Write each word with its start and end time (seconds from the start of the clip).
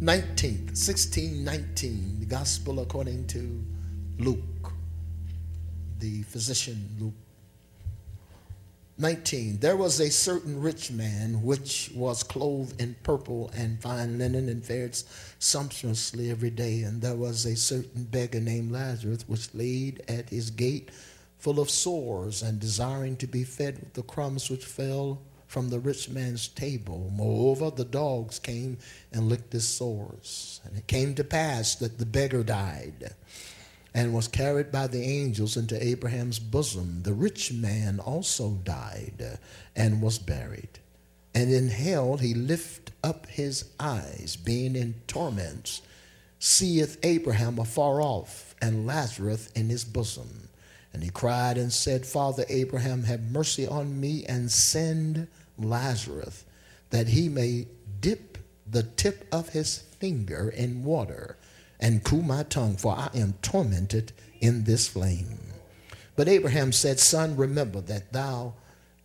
19th, 0.00 0.78
1619, 0.78 2.20
the 2.20 2.26
gospel 2.26 2.78
according 2.78 3.26
to 3.26 3.60
Luke, 4.18 4.72
the 5.98 6.22
physician 6.22 6.88
Luke. 7.00 7.14
19. 8.98 9.58
There 9.58 9.76
was 9.76 9.98
a 9.98 10.08
certain 10.08 10.60
rich 10.60 10.92
man 10.92 11.42
which 11.42 11.90
was 11.96 12.22
clothed 12.22 12.80
in 12.80 12.94
purple 13.02 13.50
and 13.56 13.82
fine 13.82 14.18
linen 14.18 14.48
and 14.48 14.64
fared 14.64 14.96
sumptuously 15.40 16.30
every 16.30 16.50
day. 16.50 16.82
And 16.82 17.02
there 17.02 17.16
was 17.16 17.44
a 17.44 17.56
certain 17.56 18.04
beggar 18.04 18.38
named 18.38 18.70
Lazarus 18.70 19.24
which 19.26 19.52
laid 19.52 20.02
at 20.06 20.30
his 20.30 20.50
gate 20.50 20.90
full 21.38 21.58
of 21.58 21.70
sores 21.70 22.40
and 22.40 22.60
desiring 22.60 23.16
to 23.16 23.26
be 23.26 23.42
fed 23.42 23.80
with 23.80 23.94
the 23.94 24.02
crumbs 24.02 24.48
which 24.48 24.64
fell 24.64 25.20
from 25.48 25.70
the 25.70 25.80
rich 25.80 26.08
man's 26.08 26.46
table. 26.46 27.10
Moreover, 27.12 27.70
the 27.70 27.84
dogs 27.84 28.38
came 28.38 28.78
and 29.12 29.28
licked 29.28 29.52
his 29.52 29.66
sores. 29.66 30.60
And 30.64 30.76
it 30.76 30.86
came 30.86 31.14
to 31.14 31.24
pass 31.24 31.74
that 31.76 31.98
the 31.98 32.06
beggar 32.06 32.44
died 32.44 33.14
and 33.94 34.12
was 34.12 34.28
carried 34.28 34.70
by 34.70 34.86
the 34.86 35.02
angels 35.02 35.56
into 35.56 35.82
Abraham's 35.82 36.38
bosom. 36.38 37.02
The 37.02 37.14
rich 37.14 37.52
man 37.52 37.98
also 37.98 38.50
died 38.62 39.38
and 39.74 40.02
was 40.02 40.18
buried. 40.18 40.78
And 41.34 41.50
in 41.50 41.68
hell 41.68 42.18
he 42.18 42.34
lift 42.34 42.92
up 43.02 43.26
his 43.26 43.64
eyes, 43.80 44.36
being 44.36 44.76
in 44.76 44.94
torments, 45.06 45.80
seeth 46.38 46.98
Abraham 47.02 47.58
afar 47.58 48.02
off, 48.02 48.54
and 48.60 48.86
Lazarus 48.86 49.48
in 49.54 49.68
his 49.70 49.84
bosom. 49.84 50.47
And 50.92 51.02
he 51.02 51.10
cried 51.10 51.58
and 51.58 51.72
said, 51.72 52.06
Father 52.06 52.44
Abraham, 52.48 53.04
have 53.04 53.30
mercy 53.30 53.66
on 53.66 54.00
me, 54.00 54.24
and 54.26 54.50
send 54.50 55.28
Lazarus, 55.58 56.44
that 56.90 57.08
he 57.08 57.28
may 57.28 57.66
dip 58.00 58.38
the 58.66 58.82
tip 58.82 59.26
of 59.32 59.50
his 59.50 59.78
finger 59.78 60.48
in 60.48 60.84
water 60.84 61.36
and 61.80 62.04
cool 62.04 62.22
my 62.22 62.42
tongue, 62.44 62.76
for 62.76 62.92
I 62.92 63.10
am 63.14 63.34
tormented 63.42 64.12
in 64.40 64.64
this 64.64 64.88
flame. 64.88 65.38
But 66.16 66.28
Abraham 66.28 66.72
said, 66.72 66.98
Son, 66.98 67.36
remember 67.36 67.80
that 67.82 68.12
thou 68.12 68.54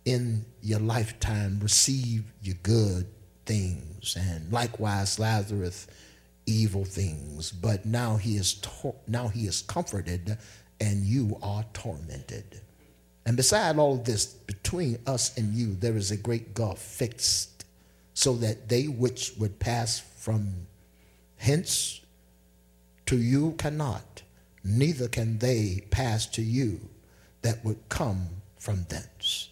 in 0.04 0.44
your 0.62 0.80
lifetime 0.80 1.60
receive 1.60 2.24
your 2.42 2.56
good 2.62 3.06
things, 3.46 4.16
and 4.18 4.52
likewise 4.52 5.18
Lazarus 5.18 5.86
evil 6.46 6.84
things. 6.84 7.52
But 7.52 7.86
now 7.86 8.16
he 8.16 8.36
is 8.36 8.54
tor- 8.54 8.96
now 9.06 9.28
he 9.28 9.46
is 9.46 9.62
comforted, 9.62 10.36
and 10.84 11.02
you 11.02 11.38
are 11.42 11.64
tormented. 11.72 12.60
And 13.24 13.38
beside 13.38 13.78
all 13.78 13.94
of 13.94 14.04
this, 14.04 14.26
between 14.26 14.98
us 15.06 15.36
and 15.38 15.54
you, 15.54 15.74
there 15.74 15.96
is 15.96 16.10
a 16.10 16.16
great 16.16 16.52
gulf 16.52 16.78
fixed, 16.78 17.64
so 18.12 18.34
that 18.34 18.68
they 18.68 18.84
which 18.84 19.32
would 19.38 19.58
pass 19.58 20.00
from 20.18 20.66
hence 21.38 22.02
to 23.06 23.16
you 23.16 23.54
cannot, 23.58 24.22
neither 24.62 25.08
can 25.08 25.38
they 25.38 25.82
pass 25.90 26.26
to 26.26 26.42
you 26.42 26.80
that 27.40 27.64
would 27.64 27.88
come 27.88 28.28
from 28.58 28.84
thence. 28.90 29.48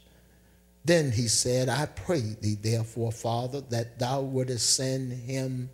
Then 0.84 1.12
he 1.12 1.28
said, 1.28 1.69
I 1.69 1.86
pray 1.86 2.36
thee, 2.41 2.56
therefore, 2.60 3.12
Father, 3.12 3.62
that 3.70 3.98
thou 3.98 4.20
wouldest 4.20 4.75
send 4.75 5.12
him, 5.12 5.70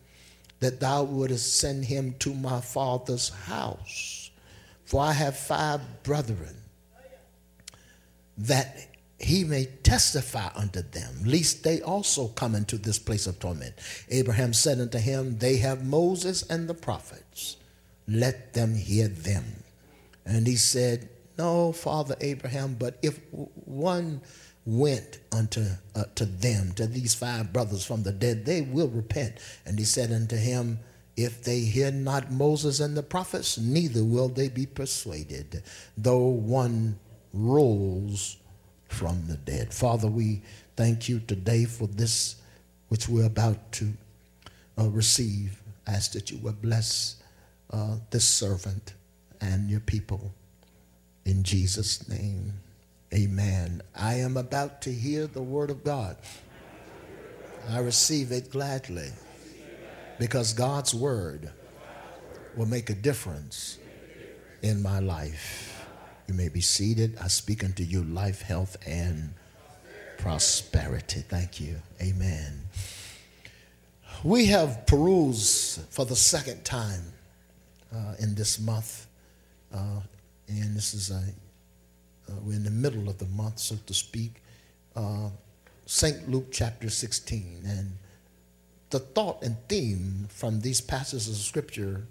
that 0.61 0.81
thou 0.81 1.03
wouldest 1.03 1.59
send 1.59 1.86
him 1.86 2.14
to 2.20 2.33
my 2.33 2.61
father's 2.61 3.31
house. 3.31 4.28
For 4.89 5.03
I 5.03 5.12
have 5.12 5.36
five 5.36 6.03
brethren 6.03 6.62
that 8.39 8.89
he 9.19 9.45
may 9.45 9.67
testify 9.83 10.48
unto 10.55 10.80
them, 10.80 11.25
lest 11.27 11.62
they 11.62 11.83
also 11.83 12.28
come 12.28 12.55
into 12.55 12.78
this 12.78 12.98
place 12.98 13.27
of 13.27 13.39
torment. 13.39 13.75
Abraham 14.08 14.55
said 14.55 14.80
unto 14.80 14.97
him, 14.97 15.36
They 15.36 15.58
have 15.58 15.84
Moses 15.84 16.42
and 16.48 16.70
the 16.70 16.72
prophets. 16.72 17.58
Let 18.06 18.55
them 18.55 18.75
hear 18.77 19.08
them. 19.08 19.45
And 20.25 20.47
he 20.47 20.56
said, 20.56 21.11
No, 21.36 21.73
Father 21.73 22.17
Abraham, 22.23 22.74
but 22.79 22.98
if 23.02 23.20
one 23.67 24.23
went 24.64 25.18
unto 25.30 25.67
uh, 25.95 26.05
to 26.14 26.24
them, 26.24 26.73
to 26.77 26.86
these 26.86 27.14
five 27.14 27.52
brothers 27.52 27.84
from 27.84 28.05
the 28.05 28.13
dead, 28.13 28.46
they 28.46 28.63
will 28.63 28.89
repent. 28.89 29.34
And 29.67 29.79
he 29.79 29.84
said 29.84 30.13
unto 30.13 30.36
him, 30.36 30.79
if 31.18 31.42
they 31.42 31.58
hear 31.58 31.90
not 31.90 32.30
Moses 32.30 32.79
and 32.79 32.96
the 32.96 33.02
prophets, 33.02 33.58
neither 33.58 34.05
will 34.05 34.29
they 34.29 34.48
be 34.48 34.67
persuaded, 34.67 35.64
though 35.96 36.29
one 36.29 36.96
rose 37.34 38.36
from 38.86 39.27
the 39.27 39.36
dead. 39.36 39.74
Father, 39.74 40.07
we 40.07 40.42
thank 40.77 41.08
you 41.08 41.18
today 41.18 41.64
for 41.64 41.89
this 41.89 42.36
which 42.86 43.08
we're 43.08 43.27
about 43.27 43.73
to 43.73 43.92
uh, 44.78 44.89
receive. 44.90 45.61
Ask 45.89 46.12
that 46.12 46.30
you 46.30 46.39
will 46.39 46.52
bless 46.52 47.17
uh, 47.73 47.96
this 48.11 48.28
servant 48.28 48.95
and 49.40 49.68
your 49.68 49.80
people. 49.80 50.33
In 51.24 51.42
Jesus' 51.42 52.08
name, 52.08 52.52
amen. 53.12 53.83
I 53.96 54.14
am 54.14 54.36
about 54.36 54.83
to 54.83 54.92
hear 54.92 55.27
the 55.27 55.42
word 55.42 55.70
of 55.70 55.83
God. 55.83 56.17
I 57.68 57.80
receive 57.80 58.30
it 58.30 58.52
gladly 58.52 59.11
because 60.18 60.52
God's 60.52 60.95
word 60.95 61.51
will 62.56 62.67
make 62.67 62.90
a 62.90 62.95
difference 62.95 63.79
in 64.62 64.83
my 64.83 64.98
life. 64.98 65.86
You 66.27 66.34
may 66.34 66.48
be 66.48 66.61
seated. 66.61 67.17
I 67.23 67.29
speak 67.29 67.64
unto 67.64 67.83
you 67.83 68.05
life, 68.05 68.42
health, 68.42 68.77
and 68.86 69.33
prosperity. 70.18 71.20
Thank 71.20 71.61
you. 71.61 71.77
Amen. 72.02 72.62
We 74.24 74.46
have 74.46 74.86
perused 74.86 75.83
for 75.90 76.05
the 76.05 76.17
second 76.17 76.64
time 76.64 77.02
uh, 77.95 78.14
in 78.18 78.34
this 78.34 78.58
month, 78.58 79.07
uh, 79.73 80.01
and 80.48 80.77
this 80.77 80.92
is 80.92 81.11
a, 81.11 81.23
uh, 82.28 82.34
we're 82.42 82.55
in 82.55 82.64
the 82.64 82.70
middle 82.70 83.08
of 83.08 83.18
the 83.18 83.27
month, 83.27 83.61
so 83.61 83.77
to 83.86 83.95
speak. 83.95 84.42
Uh, 84.96 85.30
St. 85.86 86.28
Luke 86.28 86.48
chapter 86.51 86.90
16. 86.90 87.62
And 87.64 87.92
the 88.91 88.99
thought 88.99 89.43
and 89.43 89.57
theme 89.69 90.27
from 90.31 90.61
these 90.61 90.81
passages 90.81 91.29
of 91.29 91.37
scripture 91.37 92.07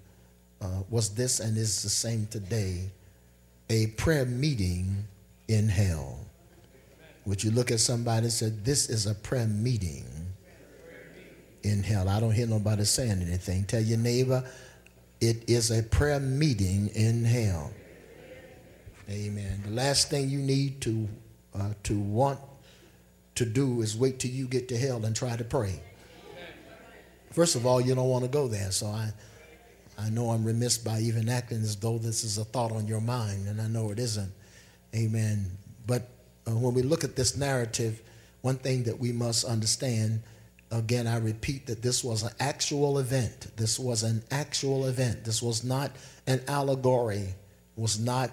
uh, 0.61 0.83
was 0.89 1.09
this 1.15 1.39
and 1.39 1.57
is 1.57 1.83
the 1.83 1.89
same 1.89 2.27
today 2.27 2.91
a 3.69 3.87
prayer 3.87 4.25
meeting 4.25 5.05
in 5.47 5.67
hell. 5.67 6.19
Would 7.25 7.43
you 7.43 7.51
look 7.51 7.71
at 7.71 7.79
somebody 7.79 8.25
and 8.25 8.33
say, 8.33 8.49
This 8.49 8.89
is 8.89 9.05
a 9.05 9.15
prayer 9.15 9.47
meeting 9.47 10.05
in 11.63 11.83
hell? 11.83 12.07
I 12.07 12.19
don't 12.19 12.31
hear 12.31 12.47
nobody 12.47 12.85
saying 12.85 13.21
anything. 13.21 13.65
Tell 13.65 13.81
your 13.81 13.97
neighbor, 13.97 14.49
it 15.19 15.49
is 15.49 15.71
a 15.71 15.83
prayer 15.83 16.19
meeting 16.19 16.89
in 16.95 17.25
hell. 17.25 17.73
Amen. 19.09 19.63
The 19.65 19.71
last 19.71 20.09
thing 20.09 20.29
you 20.29 20.39
need 20.39 20.81
to 20.81 21.07
uh, 21.55 21.73
to 21.83 21.99
want 21.99 22.39
to 23.35 23.45
do 23.45 23.81
is 23.81 23.97
wait 23.97 24.19
till 24.19 24.31
you 24.31 24.47
get 24.47 24.67
to 24.69 24.77
hell 24.77 25.03
and 25.05 25.15
try 25.15 25.35
to 25.35 25.43
pray. 25.43 25.81
First 27.37 27.55
of 27.55 27.67
all, 27.67 27.79
you 27.79 27.93
don't 27.93 28.09
want 28.09 28.25
to 28.25 28.31
go 28.31 28.47
there. 28.47 28.71
So 28.71 28.87
I 28.87 29.13
I 29.95 30.09
know 30.09 30.31
I'm 30.31 30.43
remiss 30.43 30.75
by 30.79 31.01
even 31.01 31.29
acting 31.29 31.61
as 31.61 31.75
though 31.75 31.99
this 31.99 32.23
is 32.23 32.39
a 32.39 32.43
thought 32.43 32.71
on 32.71 32.87
your 32.87 32.99
mind, 32.99 33.47
and 33.47 33.61
I 33.61 33.67
know 33.67 33.91
it 33.91 33.99
isn't. 33.99 34.31
Amen. 34.95 35.45
But 35.85 36.09
uh, 36.47 36.55
when 36.55 36.73
we 36.73 36.81
look 36.81 37.03
at 37.03 37.15
this 37.15 37.37
narrative, 37.37 38.01
one 38.41 38.55
thing 38.55 38.85
that 38.85 38.97
we 38.97 39.11
must 39.11 39.45
understand 39.45 40.23
again, 40.71 41.05
I 41.05 41.17
repeat 41.17 41.67
that 41.67 41.83
this 41.83 42.03
was 42.03 42.23
an 42.23 42.31
actual 42.39 42.97
event. 42.97 43.55
This 43.55 43.77
was 43.77 44.01
an 44.01 44.23
actual 44.31 44.87
event. 44.87 45.23
This 45.23 45.39
was 45.39 45.63
not 45.63 45.91
an 46.25 46.41
allegory, 46.47 47.35
was 47.75 47.99
not 47.99 48.31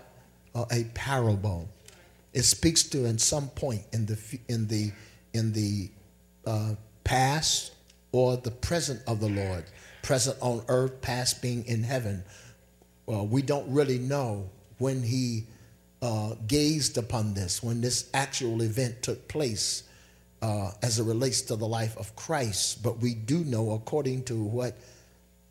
uh, 0.54 0.64
a 0.72 0.84
parable. 0.94 1.68
It 2.32 2.44
speaks 2.44 2.84
to, 2.84 3.04
in 3.04 3.18
some 3.18 3.48
point 3.48 3.82
in 3.92 4.06
the 4.06 4.18
in 4.48 4.66
the 4.66 4.92
in 5.34 5.52
the 5.52 5.90
uh, 6.46 6.76
past 7.04 7.72
or 8.14 8.36
the 8.36 8.50
present 8.52 9.02
of 9.08 9.18
the 9.18 9.28
Lord 9.28 9.64
present 10.02 10.36
on 10.40 10.62
earth, 10.68 11.02
past 11.02 11.42
being 11.42 11.66
in 11.66 11.82
heaven. 11.82 12.22
Well, 13.06 13.26
we 13.26 13.42
don't 13.42 13.68
really 13.68 13.98
know 13.98 14.50
when 14.78 15.02
he 15.02 15.46
uh, 16.00 16.36
gazed 16.46 16.96
upon 16.96 17.34
this, 17.34 17.60
when 17.60 17.80
this 17.80 18.08
actual 18.14 18.62
event 18.62 19.02
took 19.02 19.26
place 19.26 19.82
uh, 20.42 20.70
as 20.80 21.00
it 21.00 21.02
relates 21.02 21.42
to 21.42 21.56
the 21.56 21.66
life 21.66 21.96
of 21.96 22.14
Christ. 22.14 22.84
But 22.84 22.98
we 22.98 23.14
do 23.14 23.38
know, 23.38 23.72
according 23.72 24.22
to 24.26 24.40
what 24.40 24.76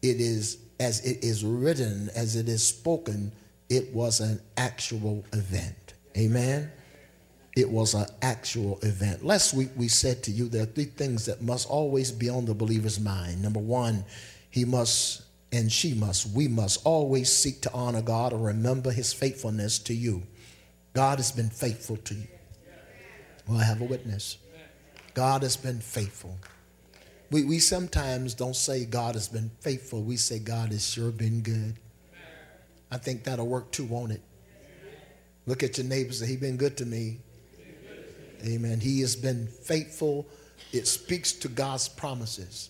it 0.02 0.22
is, 0.22 0.58
as 0.80 1.06
it 1.06 1.22
is 1.22 1.44
written, 1.44 2.10
as 2.16 2.38
it 2.38 2.48
is 2.48 2.66
spoken, 2.66 3.34
it 3.68 3.94
was 3.94 4.22
an 4.22 4.40
actual 4.56 5.26
event. 5.34 5.96
Amen 6.16 6.72
it 7.56 7.70
was 7.70 7.94
an 7.94 8.08
actual 8.22 8.80
event. 8.82 9.24
Last 9.24 9.54
week 9.54 9.70
we 9.76 9.88
said 9.88 10.24
to 10.24 10.32
you 10.32 10.50
there 10.50 10.64
are 10.64 10.68
three 10.68 10.86
things 10.86 11.26
that 11.28 11.42
must 11.42 11.70
always 11.70 12.12
be 12.12 12.30
on 12.30 12.46
the 12.46 12.54
believer's 12.54 13.00
mind. 13.00 13.42
Number 13.42 13.60
one, 13.60 14.06
he 14.50 14.66
must 14.66 15.24
and 15.52 15.72
she 15.72 15.94
must, 15.94 16.36
we 16.36 16.48
must 16.48 16.82
always 16.84 17.32
seek 17.32 17.62
to 17.62 17.72
honor 17.74 18.02
God 18.02 18.34
or 18.34 18.40
remember 18.40 18.90
his 18.90 19.14
faithfulness 19.14 19.78
to 19.80 19.94
you. 19.94 20.24
God 20.94 21.20
has 21.20 21.32
been 21.32 21.52
faithful 21.52 21.98
to 21.98 22.16
you. 22.16 22.28
Well, 23.48 23.60
I 23.60 23.64
have 23.64 23.80
a 23.80 23.84
witness. 23.84 24.38
God 25.14 25.44
has 25.44 25.56
been 25.56 25.80
faithful. 25.80 26.40
We, 27.30 27.44
we 27.44 27.60
sometimes 27.60 28.34
don't 28.34 28.56
say 28.56 28.86
God 28.86 29.14
has 29.14 29.28
been 29.28 29.52
faithful. 29.60 30.02
We 30.02 30.18
say 30.18 30.40
God 30.40 30.72
has 30.72 30.90
sure 30.90 31.12
been 31.12 31.42
good. 31.42 31.76
I 32.90 32.98
think 32.98 33.24
that'll 33.24 33.48
work 33.48 33.72
too, 33.72 33.86
won't 33.86 34.12
it? 34.12 34.22
Look 35.46 35.62
at 35.62 35.78
your 35.78 35.86
neighbors 35.86 36.20
say, 36.20 36.28
He 36.28 36.38
been 36.38 36.58
good 36.58 36.78
to 36.78 36.86
me. 36.86 37.20
Amen. 38.46 38.80
He 38.80 39.02
has 39.02 39.16
been 39.16 39.48
faithful. 39.48 40.28
It 40.72 40.88
speaks 40.88 41.32
to 41.34 41.48
God's 41.48 41.88
promises. 41.88 42.70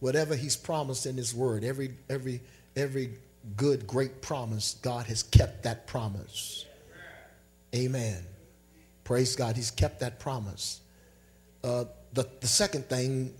Whatever 0.00 0.34
He's 0.34 0.56
promised 0.56 1.06
in 1.06 1.16
His 1.16 1.34
Word, 1.34 1.64
every 1.64 1.92
every 2.08 2.40
every 2.76 3.10
good, 3.56 3.86
great 3.86 4.22
promise, 4.22 4.76
God 4.82 5.06
has 5.06 5.22
kept 5.22 5.62
that 5.64 5.86
promise. 5.86 6.66
Amen. 7.74 8.22
Praise 9.04 9.36
God. 9.36 9.56
He's 9.56 9.70
kept 9.70 10.00
that 10.00 10.18
promise. 10.18 10.80
Uh, 11.64 11.84
the, 12.12 12.28
the 12.40 12.46
second 12.46 12.86
thing 12.86 13.32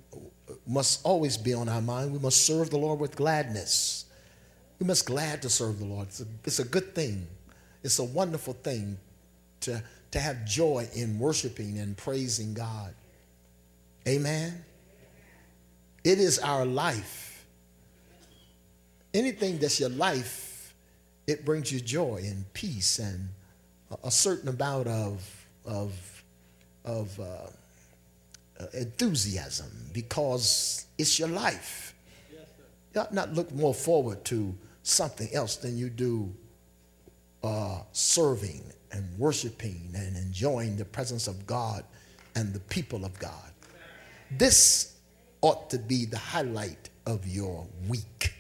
must 0.67 1.05
always 1.05 1.37
be 1.37 1.55
on 1.55 1.69
our 1.69 1.83
mind. 1.83 2.13
We 2.13 2.19
must 2.19 2.47
serve 2.47 2.71
the 2.71 2.79
Lord 2.79 2.99
with 2.99 3.17
gladness. 3.17 4.07
We 4.79 4.87
must 4.87 5.07
glad 5.07 5.43
to 5.43 5.51
serve 5.51 5.79
the 5.79 5.85
Lord. 5.85 6.09
It's 6.09 6.21
a, 6.21 6.27
it's 6.45 6.59
a 6.59 6.65
good 6.65 6.95
thing. 6.95 7.27
It's 7.83 7.99
a 7.99 8.05
wonderful 8.05 8.55
thing 8.55 8.99
to, 9.61 9.83
to 10.13 10.21
have 10.21 10.45
joy 10.45 10.87
in 10.95 11.19
worshiping 11.19 11.79
and 11.79 11.97
praising 11.97 12.55
God. 12.55 12.95
Amen. 14.07 14.65
It 16.05 16.19
is 16.19 16.39
our 16.39 16.65
life. 16.65 17.45
Anything 19.15 19.59
that's 19.59 19.81
your 19.81 19.91
life, 19.91 20.75
it 21.27 21.45
brings 21.45 21.73
you 21.73 21.81
joy 21.81 22.23
and 22.25 22.51
peace 22.55 22.99
and 22.99 23.29
a, 24.03 24.11
certain 24.11 24.49
amount 24.49 24.89
of, 24.89 25.47
of, 25.65 26.25
of 26.85 27.21
uh, 27.21 27.25
uh, 28.61 28.67
enthusiasm 28.75 29.71
because 29.93 30.87
it's 30.99 31.19
your 31.19 31.29
life. 31.29 31.95
You 32.95 33.01
ought 33.01 33.15
not 33.15 33.33
look 33.33 33.53
more 33.53 33.75
forward 33.75 34.25
to 34.27 34.55
something 34.83 35.29
else 35.33 35.57
than 35.57 35.79
you 35.79 35.89
do 35.89 36.35
uh, 37.43 37.81
serving 37.93 38.63
and 38.93 39.19
worshiping 39.19 39.91
and 39.95 40.17
enjoying 40.17 40.77
the 40.77 40.85
presence 40.85 41.27
of 41.27 41.47
God 41.47 41.85
and 42.35 42.53
the 42.53 42.61
people 42.61 43.05
of 43.05 43.19
God. 43.19 43.53
This 44.31 44.97
ought 45.41 45.71
to 45.71 45.79
be 45.79 46.05
the 46.05 46.19
highlight 46.19 46.91
of 47.07 47.27
your 47.27 47.67
week. 47.89 48.35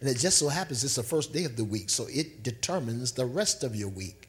And 0.00 0.08
it 0.08 0.18
just 0.18 0.38
so 0.38 0.48
happens 0.48 0.84
it's 0.84 0.96
the 0.96 1.02
first 1.02 1.32
day 1.32 1.44
of 1.44 1.56
the 1.56 1.64
week, 1.64 1.88
so 1.88 2.06
it 2.10 2.42
determines 2.42 3.12
the 3.12 3.26
rest 3.26 3.64
of 3.64 3.74
your 3.76 3.88
week. 3.88 4.28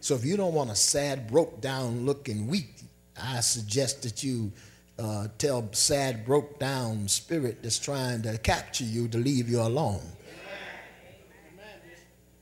So 0.00 0.14
if 0.14 0.24
you 0.24 0.36
don't 0.36 0.54
want 0.54 0.70
a 0.70 0.76
sad, 0.76 1.30
broke 1.30 1.60
down 1.60 2.04
looking 2.04 2.48
week, 2.48 2.82
I 3.20 3.40
suggest 3.40 4.02
that 4.02 4.22
you 4.22 4.52
uh, 4.98 5.28
tell 5.38 5.68
sad, 5.72 6.24
broke 6.24 6.58
down 6.58 7.08
spirit 7.08 7.62
that's 7.62 7.78
trying 7.78 8.22
to 8.22 8.36
capture 8.38 8.84
you 8.84 9.08
to 9.08 9.18
leave 9.18 9.48
you 9.48 9.60
alone. 9.60 10.02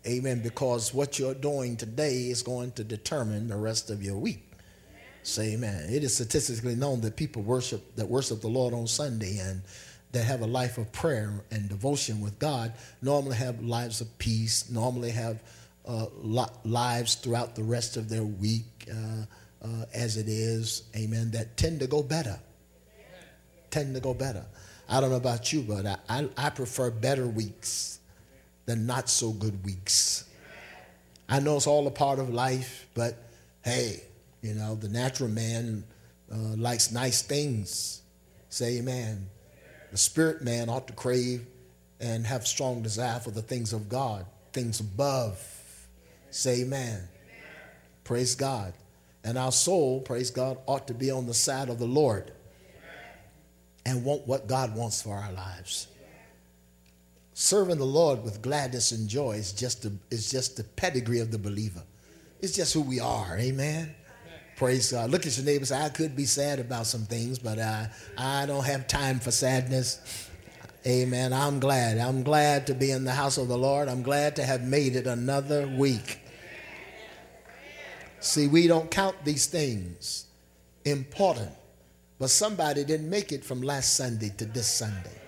Amen. 0.07 0.41
Because 0.43 0.95
what 0.95 1.19
you're 1.19 1.35
doing 1.35 1.77
today 1.77 2.31
is 2.31 2.43
going 2.43 2.73
to 2.73 2.85
determine 2.85 3.49
the 3.49 3.57
rest 3.57 3.91
of 3.91 4.03
your 4.03 4.17
week. 4.17 4.47
Say 5.23 5.53
amen. 5.53 5.93
It 5.93 6.03
is 6.03 6.15
statistically 6.15 6.75
known 6.75 7.03
that 7.03 7.17
people 7.17 7.43
worship 7.43 7.95
that 7.97 8.09
worship 8.09 8.41
the 8.41 8.49
Lord 8.49 8.73
on 8.73 8.87
Sunday 8.87 9.39
and 9.39 9.61
that 10.13 10.25
have 10.25 10.41
a 10.41 10.47
life 10.47 10.79
of 10.79 10.91
prayer 10.93 11.45
and 11.51 11.69
devotion 11.69 12.21
with 12.21 12.39
God 12.39 12.73
normally 13.03 13.37
have 13.37 13.63
lives 13.63 14.01
of 14.01 14.19
peace, 14.19 14.71
normally 14.71 15.11
have 15.11 15.43
uh, 15.87 16.07
lives 16.65 17.17
throughout 17.17 17.55
the 17.55 17.63
rest 17.63 17.97
of 17.99 18.09
their 18.09 18.25
week. 18.25 18.89
Uh, 18.91 19.27
uh, 19.63 19.85
as 19.93 20.17
it 20.17 20.27
is, 20.27 20.85
amen, 20.97 21.31
that 21.33 21.59
tend 21.59 21.81
to 21.81 21.87
go 21.87 22.03
better. 22.03 22.41
Tend 23.71 23.95
to 23.95 24.01
go 24.01 24.15
better. 24.15 24.47
I 24.89 25.01
don't 25.01 25.11
know 25.11 25.17
about 25.17 25.53
you, 25.53 25.61
but 25.61 25.85
I, 25.85 25.97
I, 26.09 26.29
I 26.37 26.51
prefer 26.51 26.91
better 26.91 27.27
weeks 27.27 28.00
than 28.71 28.87
not 28.87 29.09
so 29.09 29.33
good 29.33 29.65
weeks. 29.65 30.25
I 31.29 31.41
know 31.41 31.57
it's 31.57 31.67
all 31.67 31.89
a 31.89 31.91
part 31.91 32.21
of 32.21 32.31
life, 32.31 32.87
but 32.95 33.17
hey, 33.65 34.01
you 34.43 34.55
know, 34.55 34.77
the 34.77 34.89
natural 34.89 35.29
man 35.29 35.83
uh, 36.33 36.37
likes 36.57 36.93
nice 36.93 37.21
things. 37.21 38.01
Say 38.49 38.79
amen. 38.79 39.29
The 39.91 39.99
spirit 39.99 40.43
man 40.43 40.69
ought 40.69 40.87
to 40.87 40.93
crave 40.93 41.47
and 41.99 42.25
have 42.27 42.47
strong 42.47 42.81
desire 42.83 43.19
for 43.19 43.33
the 43.33 43.43
things 43.43 43.73
of 43.73 43.89
God, 43.89 44.25
things 44.53 44.79
above. 44.79 45.45
Say 46.31 46.63
amen. 46.63 47.09
Praise 48.05 48.37
God. 48.37 48.73
And 49.25 49.37
our 49.37 49.53
soul, 49.53 50.01
praise 50.01 50.31
God, 50.31 50.59
ought 50.67 50.87
to 50.87 50.95
be 50.95 51.11
on 51.11 51.27
the 51.27 51.35
side 51.35 51.71
of 51.71 51.81
the 51.81 51.87
Lord 51.87 52.31
and 53.85 54.05
want 54.05 54.29
what 54.29 54.47
God 54.47 54.77
wants 54.77 55.03
for 55.03 55.17
our 55.17 55.33
lives. 55.33 55.89
Serving 57.41 57.79
the 57.79 57.87
Lord 57.87 58.23
with 58.23 58.43
gladness 58.43 58.93
and 58.93 59.09
joy 59.09 59.33
is 59.33 59.55
just, 59.55 59.87
a, 59.87 59.93
is 60.11 60.31
just 60.31 60.59
the 60.59 60.63
pedigree 60.63 61.21
of 61.21 61.31
the 61.31 61.39
believer. 61.39 61.83
It's 62.43 62.55
just 62.55 62.75
who 62.75 62.83
we 62.83 63.01
are. 63.01 63.39
Amen. 63.39 63.95
Praise 64.57 64.93
God. 64.93 65.11
Look 65.11 65.25
at 65.25 65.35
your 65.39 65.47
neighbor 65.47 65.65
say, 65.65 65.83
I 65.83 65.89
could 65.89 66.15
be 66.15 66.27
sad 66.27 66.59
about 66.59 66.85
some 66.85 67.07
things, 67.07 67.39
but 67.39 67.59
I, 67.59 67.89
I 68.19 68.45
don't 68.45 68.67
have 68.67 68.87
time 68.87 69.21
for 69.21 69.31
sadness. 69.31 70.29
Amen. 70.87 71.33
I'm 71.33 71.61
glad. 71.61 71.97
I'm 71.97 72.25
glad 72.25 72.67
to 72.67 72.75
be 72.75 72.91
in 72.91 73.05
the 73.05 73.13
house 73.13 73.39
of 73.39 73.49
the 73.49 73.57
Lord. 73.57 73.89
I'm 73.89 74.03
glad 74.03 74.37
to 74.37 74.45
have 74.45 74.63
made 74.63 74.95
it 74.95 75.07
another 75.07 75.67
week. 75.67 76.21
See, 78.21 78.49
we 78.49 78.67
don't 78.67 78.91
count 78.91 79.17
these 79.25 79.47
things 79.47 80.27
important, 80.85 81.53
but 82.19 82.29
somebody 82.29 82.85
didn't 82.85 83.09
make 83.09 83.33
it 83.33 83.47
from 83.47 83.63
last 83.63 83.97
Sunday 83.97 84.31
to 84.37 84.45
this 84.45 84.69
Sunday. 84.69 85.20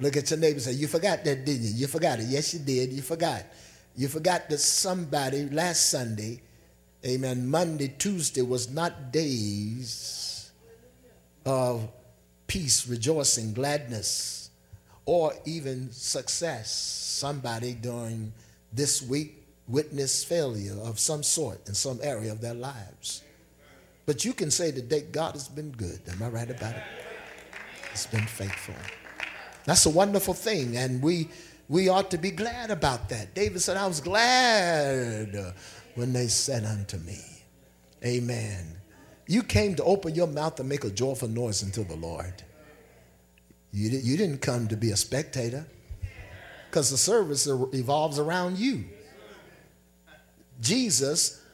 Look 0.00 0.16
at 0.16 0.30
your 0.30 0.38
neighbor 0.38 0.54
and 0.54 0.62
say, 0.62 0.72
You 0.72 0.88
forgot 0.88 1.24
that, 1.24 1.44
didn't 1.44 1.62
you? 1.62 1.72
You 1.74 1.86
forgot 1.86 2.20
it. 2.20 2.26
Yes, 2.26 2.54
you 2.54 2.60
did. 2.60 2.92
You 2.92 3.02
forgot. 3.02 3.44
You 3.96 4.08
forgot 4.08 4.48
that 4.48 4.58
somebody 4.58 5.48
last 5.50 5.90
Sunday, 5.90 6.40
amen, 7.04 7.48
Monday, 7.48 7.88
Tuesday 7.98 8.42
was 8.42 8.70
not 8.70 9.12
days 9.12 10.50
of 11.44 11.88
peace, 12.46 12.86
rejoicing, 12.86 13.52
gladness, 13.52 14.50
or 15.04 15.34
even 15.44 15.90
success. 15.92 16.70
Somebody 16.70 17.74
during 17.74 18.32
this 18.72 19.02
week 19.02 19.44
witnessed 19.68 20.26
failure 20.26 20.76
of 20.82 20.98
some 20.98 21.22
sort 21.22 21.68
in 21.68 21.74
some 21.74 22.00
area 22.02 22.32
of 22.32 22.40
their 22.40 22.54
lives. 22.54 23.22
But 24.06 24.24
you 24.24 24.32
can 24.32 24.50
say 24.50 24.72
today, 24.72 25.02
God 25.12 25.32
has 25.32 25.48
been 25.48 25.70
good. 25.72 26.00
Am 26.10 26.22
I 26.22 26.28
right 26.28 26.50
about 26.50 26.74
it? 26.74 26.82
He's 27.90 28.06
been 28.06 28.26
faithful. 28.26 28.74
That's 29.70 29.86
a 29.86 29.90
wonderful 29.90 30.34
thing, 30.34 30.76
and 30.76 31.00
we 31.00 31.28
we 31.68 31.88
ought 31.88 32.10
to 32.10 32.18
be 32.18 32.32
glad 32.32 32.72
about 32.72 33.08
that. 33.10 33.36
David 33.36 33.62
said, 33.62 33.76
I 33.76 33.86
was 33.86 34.00
glad 34.00 35.54
when 35.94 36.12
they 36.12 36.26
said 36.26 36.64
unto 36.64 36.96
me, 36.98 37.20
Amen. 38.04 38.80
You 39.28 39.44
came 39.44 39.76
to 39.76 39.84
open 39.84 40.16
your 40.16 40.26
mouth 40.26 40.58
and 40.58 40.68
make 40.68 40.82
a 40.82 40.90
joyful 40.90 41.28
noise 41.28 41.62
unto 41.62 41.84
the 41.84 41.94
Lord. 41.94 42.42
You, 43.72 43.90
you 43.90 44.16
didn't 44.16 44.38
come 44.38 44.66
to 44.66 44.76
be 44.76 44.90
a 44.90 44.96
spectator 44.96 45.64
because 46.68 46.90
the 46.90 46.98
service 46.98 47.46
er, 47.46 47.72
evolves 47.72 48.18
around 48.18 48.58
you. 48.58 48.86
Jesus, 50.60 51.44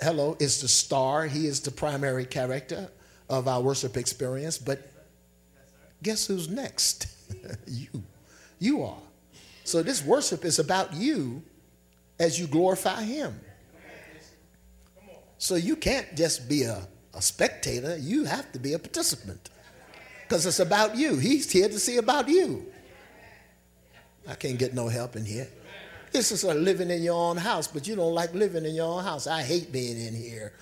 hello, 0.00 0.36
is 0.38 0.60
the 0.60 0.68
star. 0.68 1.26
He 1.26 1.48
is 1.48 1.58
the 1.58 1.72
primary 1.72 2.24
character 2.24 2.88
of 3.28 3.48
our 3.48 3.60
worship 3.60 3.96
experience. 3.96 4.58
But 4.58 4.88
guess 6.04 6.28
who's 6.28 6.48
next? 6.48 7.08
you. 7.66 8.02
You 8.58 8.82
are. 8.82 8.98
So 9.64 9.82
this 9.82 10.04
worship 10.04 10.44
is 10.44 10.58
about 10.58 10.94
you 10.94 11.42
as 12.18 12.38
you 12.38 12.46
glorify 12.46 13.02
Him. 13.02 13.40
So 15.38 15.56
you 15.56 15.76
can't 15.76 16.14
just 16.16 16.48
be 16.48 16.62
a, 16.62 16.86
a 17.12 17.20
spectator, 17.20 17.96
you 17.98 18.24
have 18.24 18.50
to 18.52 18.58
be 18.58 18.72
a 18.72 18.78
participant 18.78 19.50
because 20.22 20.46
it's 20.46 20.60
about 20.60 20.96
you. 20.96 21.16
He's 21.16 21.50
here 21.50 21.68
to 21.68 21.78
see 21.78 21.98
about 21.98 22.28
you. 22.28 22.66
I 24.26 24.34
can't 24.34 24.58
get 24.58 24.74
no 24.74 24.88
help 24.88 25.16
in 25.16 25.24
here. 25.24 25.48
This 26.12 26.30
is 26.30 26.44
like 26.44 26.58
living 26.58 26.90
in 26.90 27.02
your 27.02 27.16
own 27.16 27.36
house, 27.36 27.66
but 27.66 27.86
you 27.86 27.96
don't 27.96 28.14
like 28.14 28.32
living 28.34 28.64
in 28.64 28.74
your 28.74 28.86
own 28.86 29.04
house. 29.04 29.26
I 29.26 29.42
hate 29.42 29.72
being 29.72 30.00
in 30.00 30.14
here. 30.14 30.52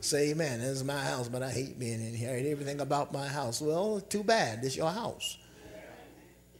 Say 0.00 0.30
amen. 0.30 0.60
This 0.60 0.70
is 0.70 0.84
my 0.84 0.98
house, 0.98 1.28
but 1.28 1.42
I 1.42 1.50
hate 1.50 1.78
being 1.78 2.00
in 2.00 2.14
here. 2.14 2.30
I 2.30 2.40
hate 2.40 2.50
everything 2.50 2.80
about 2.80 3.12
my 3.12 3.26
house. 3.26 3.60
Well, 3.60 4.00
too 4.00 4.24
bad. 4.24 4.64
It's 4.64 4.76
your 4.76 4.90
house. 4.90 5.38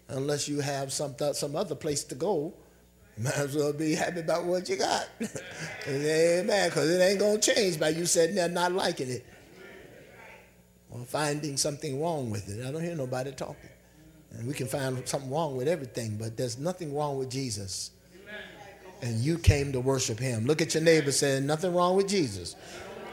Unless 0.09 0.49
you 0.49 0.61
have 0.61 0.93
some, 0.93 1.15
some 1.33 1.57
other 1.57 1.75
place 1.75 2.05
to 2.05 2.15
go, 2.15 2.55
might 3.19 3.37
as 3.37 3.57
well 3.57 3.73
be 3.73 3.95
happy 3.95 4.21
about 4.21 4.45
what 4.45 4.69
you 4.69 4.77
got. 4.77 5.09
amen. 5.89 6.69
Because 6.69 6.91
it 6.91 7.01
ain't 7.01 7.19
going 7.19 7.41
to 7.41 7.55
change 7.55 7.81
by 7.81 7.89
you 7.89 8.07
sitting 8.07 8.37
there 8.37 8.49
not 8.49 8.73
liking 8.73 9.11
it 9.11 9.25
or 10.91 11.01
finding 11.07 11.57
something 11.57 12.01
wrong 12.01 12.31
with 12.31 12.49
it. 12.49 12.67
I 12.67 12.71
don't 12.71 12.83
hear 12.83 12.95
nobody 12.95 13.33
talking. 13.33 13.71
And 14.33 14.47
we 14.47 14.55
can 14.55 14.67
find 14.67 15.07
something 15.09 15.31
wrong 15.31 15.57
with 15.57 15.67
everything, 15.67 16.19
but 16.19 16.37
there's 16.37 16.59
nothing 16.59 16.95
wrong 16.95 17.19
with 17.19 17.31
Jesus 17.31 17.91
and 19.03 19.19
you 19.21 19.39
came 19.39 19.73
to 19.73 19.81
worship 19.81 20.19
him. 20.19 20.47
Look 20.47 20.63
at 20.63 20.75
your 20.75 20.83
neighbor 20.83 21.13
saying, 21.13 21.47
Nothing 21.47 21.75
wrong 21.75 21.97
with 21.97 22.09
Jesus. 22.09 22.57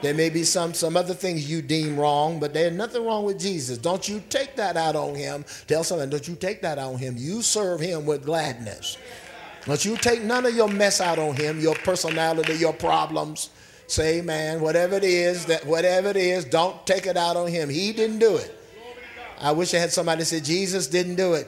There 0.03 0.13
may 0.13 0.29
be 0.29 0.43
some, 0.43 0.74
some 0.74 0.98
other 0.98 1.13
things 1.13 1.50
you 1.50 1.62
deem 1.62 1.98
wrong, 1.98 2.38
but 2.38 2.53
there's 2.53 2.74
nothing 2.74 3.05
wrong 3.05 3.24
with 3.24 3.39
Jesus. 3.39 3.77
Don't 3.77 4.05
you 4.10 4.22
take 4.29 4.57
that 4.57 4.75
out 4.75 4.98
on 4.98 5.15
him. 5.15 5.45
Tell 5.65 5.81
someone, 5.86 6.10
don't 6.10 6.27
you 6.27 6.36
take 6.36 6.62
that 6.62 6.77
on 6.77 6.98
him. 6.98 7.15
You 7.17 7.41
serve 7.41 7.79
him 7.79 8.05
with 8.05 8.25
gladness. 8.25 8.98
Don't 9.65 9.86
you 9.86 9.95
take 9.95 10.22
none 10.22 10.45
of 10.45 10.53
your 10.53 10.67
mess 10.67 11.00
out 11.00 11.19
on 11.19 11.38
him, 11.38 11.62
your 11.62 11.75
personality, 11.75 12.55
your 12.55 12.74
problems. 12.74 13.50
Say, 13.88 14.19
man, 14.19 14.60
whatever 14.60 14.98
it 14.98 15.05
is, 15.05 15.45
that 15.45 15.65
whatever 15.65 16.10
it 16.10 16.17
is, 16.17 16.43
don't 16.43 16.86
take 16.86 17.05
it 17.05 17.15
out 17.15 17.38
on 17.38 17.48
him. 17.48 17.69
He 17.69 17.93
didn't 17.93 18.19
do 18.19 18.36
it. 18.36 18.53
I 19.39 19.53
wish 19.53 19.74
I 19.74 19.77
had 19.77 19.93
somebody 19.93 20.25
say, 20.25 20.41
Jesus 20.41 20.88
didn't 20.88 21.15
do 21.15 21.36
it. 21.36 21.48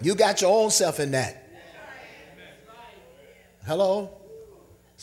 You 0.00 0.16
got 0.16 0.40
your 0.40 0.50
own 0.50 0.72
self 0.72 0.98
in 0.98 1.12
that. 1.12 1.48
Hello? 3.64 4.10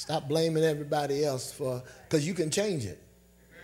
Stop 0.01 0.27
blaming 0.27 0.63
everybody 0.63 1.23
else 1.23 1.51
for, 1.51 1.83
because 2.09 2.25
you 2.25 2.33
can 2.33 2.49
change 2.49 2.85
it. 2.85 2.99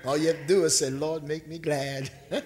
All 0.05 0.15
you 0.15 0.27
have 0.27 0.37
to 0.37 0.45
do 0.45 0.65
is 0.65 0.77
say, 0.77 0.91
Lord, 0.91 1.23
make 1.23 1.47
me 1.47 1.57
glad. 1.57 2.11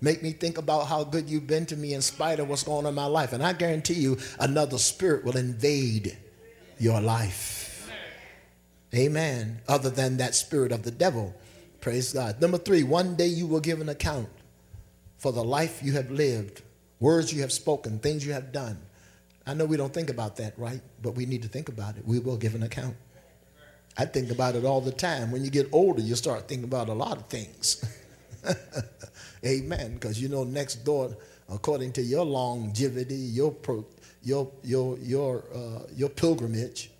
make 0.00 0.22
me 0.22 0.32
think 0.32 0.56
about 0.56 0.86
how 0.86 1.04
good 1.04 1.28
you've 1.28 1.46
been 1.46 1.66
to 1.66 1.76
me 1.76 1.92
in 1.92 2.00
spite 2.00 2.40
of 2.40 2.48
what's 2.48 2.62
going 2.62 2.86
on 2.86 2.88
in 2.88 2.94
my 2.94 3.04
life. 3.04 3.34
And 3.34 3.42
I 3.42 3.52
guarantee 3.52 3.92
you, 4.00 4.16
another 4.38 4.78
spirit 4.78 5.22
will 5.22 5.36
invade 5.36 6.16
your 6.78 6.98
life. 7.02 7.92
Amen. 8.94 9.60
Other 9.68 9.90
than 9.90 10.16
that 10.16 10.34
spirit 10.34 10.72
of 10.72 10.82
the 10.82 10.90
devil. 10.90 11.34
Praise 11.82 12.14
God. 12.14 12.40
Number 12.40 12.56
three, 12.56 12.84
one 12.84 13.16
day 13.16 13.26
you 13.26 13.46
will 13.46 13.60
give 13.60 13.82
an 13.82 13.90
account 13.90 14.30
for 15.18 15.30
the 15.30 15.44
life 15.44 15.82
you 15.82 15.92
have 15.92 16.10
lived, 16.10 16.62
words 17.00 17.34
you 17.34 17.42
have 17.42 17.52
spoken, 17.52 17.98
things 17.98 18.24
you 18.24 18.32
have 18.32 18.50
done. 18.50 18.78
I 19.46 19.52
know 19.52 19.66
we 19.66 19.76
don't 19.76 19.92
think 19.92 20.08
about 20.08 20.36
that, 20.36 20.58
right? 20.58 20.80
But 21.02 21.16
we 21.16 21.26
need 21.26 21.42
to 21.42 21.48
think 21.48 21.68
about 21.68 21.98
it. 21.98 22.06
We 22.06 22.18
will 22.18 22.38
give 22.38 22.54
an 22.54 22.62
account. 22.62 22.96
I 23.96 24.04
think 24.06 24.30
about 24.30 24.56
it 24.56 24.64
all 24.64 24.80
the 24.80 24.92
time. 24.92 25.30
When 25.30 25.44
you 25.44 25.50
get 25.50 25.68
older, 25.72 26.00
you 26.00 26.14
start 26.16 26.48
thinking 26.48 26.64
about 26.64 26.88
a 26.88 26.94
lot 26.94 27.16
of 27.16 27.26
things. 27.26 27.84
Amen. 29.44 29.94
Because 29.94 30.20
you 30.20 30.28
know, 30.28 30.44
next 30.44 30.84
door, 30.84 31.16
according 31.48 31.92
to 31.92 32.02
your 32.02 32.24
longevity, 32.24 33.14
your 33.14 33.52
pro, 33.52 33.84
your 34.22 34.50
your 34.62 34.98
your 34.98 35.44
uh, 35.54 35.82
your 35.94 36.08
pilgrimage 36.08 36.90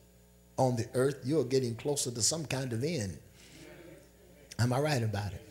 on 0.57 0.77
the 0.77 0.87
earth, 0.95 1.17
you're 1.25 1.45
getting 1.45 1.75
closer 1.75 2.11
to 2.11 2.23
some 2.23 2.45
kind 2.45 2.73
of 2.73 2.85
end. 2.85 3.17
Am 4.59 4.73
I 4.73 4.81
right 4.81 5.03
about 5.03 5.33
it? 5.33 5.47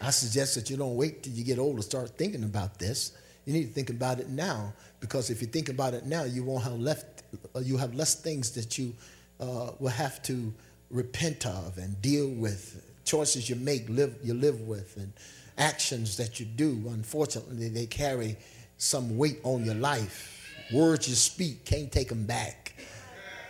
I 0.00 0.10
suggest 0.10 0.54
that 0.54 0.70
you 0.70 0.76
don't 0.76 0.96
wait 0.96 1.22
till 1.22 1.32
you 1.32 1.44
get 1.44 1.58
old 1.58 1.76
to 1.76 1.82
start 1.82 2.16
thinking 2.16 2.44
about 2.44 2.78
this. 2.78 3.12
You 3.44 3.52
need 3.52 3.64
to 3.68 3.72
think 3.72 3.90
about 3.90 4.18
it 4.20 4.28
now 4.28 4.72
because 5.00 5.30
if 5.30 5.40
you 5.40 5.46
think 5.46 5.68
about 5.68 5.94
it 5.94 6.06
now, 6.06 6.24
you 6.24 6.42
won't 6.42 6.64
have 6.64 6.78
left. 6.78 7.22
Uh, 7.54 7.60
you 7.60 7.76
have 7.76 7.94
less 7.94 8.14
things 8.14 8.50
that 8.52 8.78
you 8.78 8.94
uh, 9.40 9.72
will 9.78 9.88
have 9.88 10.22
to 10.22 10.52
repent 10.90 11.46
of 11.46 11.78
and 11.78 12.00
deal 12.00 12.28
with. 12.28 12.82
Choices 13.04 13.48
you 13.48 13.56
make, 13.56 13.88
live 13.88 14.16
you 14.22 14.34
live 14.34 14.62
with, 14.62 14.96
and 14.96 15.12
actions 15.58 16.16
that 16.16 16.40
you 16.40 16.46
do. 16.46 16.82
Unfortunately, 16.88 17.68
they 17.68 17.86
carry 17.86 18.36
some 18.78 19.16
weight 19.16 19.38
on 19.44 19.64
your 19.64 19.74
life. 19.74 20.32
Words 20.72 21.08
you 21.08 21.14
speak 21.14 21.64
can't 21.64 21.90
take 21.90 22.08
them 22.08 22.26
back. 22.26 22.74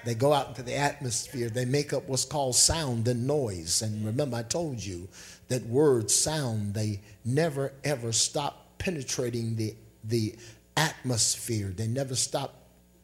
They 0.05 0.15
go 0.15 0.33
out 0.33 0.49
into 0.49 0.63
the 0.63 0.77
atmosphere. 0.77 1.49
They 1.49 1.65
make 1.65 1.93
up 1.93 2.09
what's 2.09 2.25
called 2.25 2.55
sound 2.55 3.09
and 3.09 3.27
noise. 3.27 3.83
And 3.83 4.07
remember, 4.07 4.37
I 4.37 4.43
told 4.43 4.85
you 4.85 5.09
that 5.49 5.65
words, 5.67 6.15
sound, 6.15 6.75
they 6.75 7.01
never 7.25 7.73
ever 7.83 8.13
stop 8.13 8.79
penetrating 8.79 9.57
the 9.57 9.75
the 10.05 10.37
atmosphere. 10.77 11.73
They 11.75 11.89
never 11.89 12.15
stop 12.15 12.55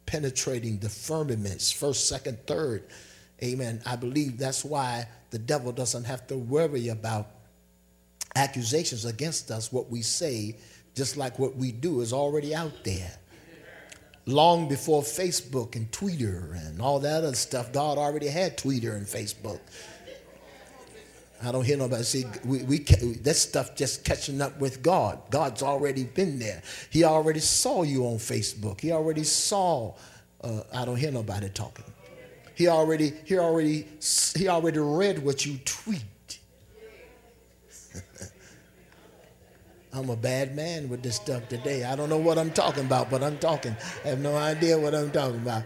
penetrating 0.05 0.77
the 0.77 0.89
firmaments, 0.89 1.71
first, 1.71 2.07
second, 2.07 2.37
third. 2.45 2.83
Amen. 3.41 3.81
I 3.85 3.95
believe 3.95 4.37
that's 4.37 4.63
why 4.63 5.07
the 5.31 5.39
devil 5.39 5.71
doesn't 5.71 6.03
have 6.05 6.27
to 6.27 6.37
worry 6.37 6.89
about 6.89 7.27
accusations 8.35 9.05
against 9.05 9.51
us. 9.51 9.71
What 9.71 9.89
we 9.89 10.01
say, 10.01 10.57
just 10.95 11.17
like 11.17 11.39
what 11.39 11.55
we 11.55 11.71
do, 11.71 12.01
is 12.01 12.13
already 12.13 12.55
out 12.55 12.83
there. 12.83 13.11
Long 14.25 14.69
before 14.69 15.01
Facebook 15.01 15.75
and 15.75 15.91
Twitter 15.91 16.53
and 16.53 16.81
all 16.81 16.99
that 16.99 17.23
other 17.23 17.35
stuff, 17.35 17.73
God 17.73 17.97
already 17.97 18.27
had 18.27 18.57
Twitter 18.57 18.93
and 18.93 19.05
Facebook. 19.05 19.59
I 21.45 21.51
don't 21.51 21.65
hear 21.65 21.75
nobody 21.75 22.03
say 22.03 22.25
we, 22.45 22.63
we 22.63 22.77
that 22.79 23.33
stuff 23.33 23.75
just 23.75 24.05
catching 24.05 24.41
up 24.41 24.57
with 24.59 24.81
God. 24.81 25.19
God's 25.29 25.61
already 25.61 26.05
been 26.05 26.39
there. 26.39 26.61
He 26.89 27.03
already 27.03 27.41
saw 27.41 27.83
you 27.83 28.05
on 28.05 28.17
Facebook. 28.17 28.79
He 28.79 28.93
already 28.93 29.25
saw. 29.25 29.93
Uh, 30.41 30.61
I 30.73 30.85
don't 30.85 30.95
hear 30.95 31.11
nobody 31.11 31.49
talking. 31.49 31.85
He 32.55 32.67
already 32.67 33.13
he 33.25 33.37
already 33.37 33.87
he 34.35 34.47
already 34.47 34.79
read 34.79 35.19
what 35.19 35.45
you 35.45 35.59
tweet. 35.65 36.39
I'm 39.93 40.09
a 40.09 40.15
bad 40.15 40.55
man 40.55 40.89
with 40.89 41.03
this 41.03 41.15
stuff 41.15 41.47
today. 41.49 41.83
I 41.83 41.95
don't 41.95 42.09
know 42.09 42.17
what 42.17 42.37
I'm 42.37 42.51
talking 42.51 42.85
about, 42.85 43.09
but 43.09 43.23
I'm 43.23 43.37
talking. 43.37 43.75
I 44.03 44.09
have 44.09 44.19
no 44.19 44.35
idea 44.35 44.77
what 44.77 44.93
I'm 44.95 45.11
talking 45.11 45.41
about. 45.41 45.63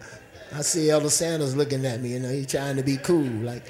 I 0.53 0.61
see 0.61 0.89
Elder 0.89 1.09
Sanders 1.09 1.55
looking 1.55 1.85
at 1.85 2.01
me, 2.01 2.13
you 2.13 2.19
know, 2.19 2.29
he's 2.29 2.47
trying 2.47 2.77
to 2.77 2.83
be 2.83 2.97
cool, 2.97 3.23
like. 3.23 3.63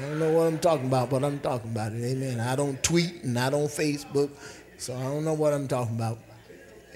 I 0.00 0.04
don't 0.04 0.18
know 0.18 0.32
what 0.32 0.46
I'm 0.46 0.58
talking 0.58 0.86
about, 0.86 1.10
but 1.10 1.22
I'm 1.22 1.40
talking 1.40 1.72
about 1.72 1.92
it. 1.92 2.02
Amen. 2.02 2.40
I 2.40 2.56
don't 2.56 2.82
tweet 2.82 3.22
and 3.22 3.38
I 3.38 3.50
don't 3.50 3.66
Facebook, 3.66 4.30
so 4.78 4.96
I 4.96 5.02
don't 5.02 5.26
know 5.26 5.34
what 5.34 5.52
I'm 5.52 5.68
talking 5.68 5.94
about. 5.94 6.20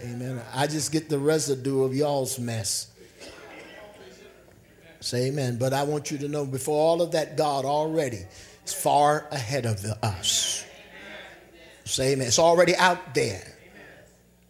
Amen. 0.02 0.40
I 0.54 0.66
just 0.66 0.90
get 0.90 1.10
the 1.10 1.18
residue 1.18 1.82
of 1.84 1.94
y'all's 1.94 2.38
mess. 2.38 2.93
Say 5.04 5.26
amen. 5.26 5.58
But 5.58 5.72
I 5.72 5.82
want 5.82 6.10
you 6.10 6.18
to 6.18 6.28
know 6.28 6.46
before 6.46 6.80
all 6.80 7.02
of 7.02 7.12
that, 7.12 7.36
God 7.36 7.64
already 7.64 8.24
is 8.64 8.72
far 8.72 9.26
ahead 9.30 9.66
of 9.66 9.84
us. 10.02 10.64
Say 11.84 12.12
amen. 12.12 12.26
It's 12.26 12.38
already 12.38 12.74
out 12.76 13.14
there. 13.14 13.44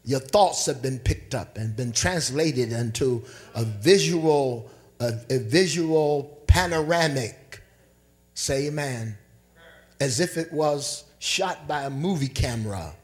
Your 0.05 0.21
thoughts 0.21 0.67
have 0.67 0.83
been 0.83 0.99
picked 0.99 1.35
up 1.35 1.57
and 1.57 1.75
been 1.75 1.93
translated 1.93 2.73
into 2.73 3.25
a 3.55 3.65
visual, 3.65 4.71
a, 5.01 5.15
a 5.31 5.39
visual 5.39 6.43
panoramic 6.47 7.45
Say 8.35 8.67
amen. 8.67 9.17
As 10.01 10.21
if 10.21 10.37
it 10.37 10.53
was 10.53 11.05
shot 11.21 11.67
by 11.67 11.85
a 11.85 11.91
movie 11.91 12.29
camera. 12.29 12.95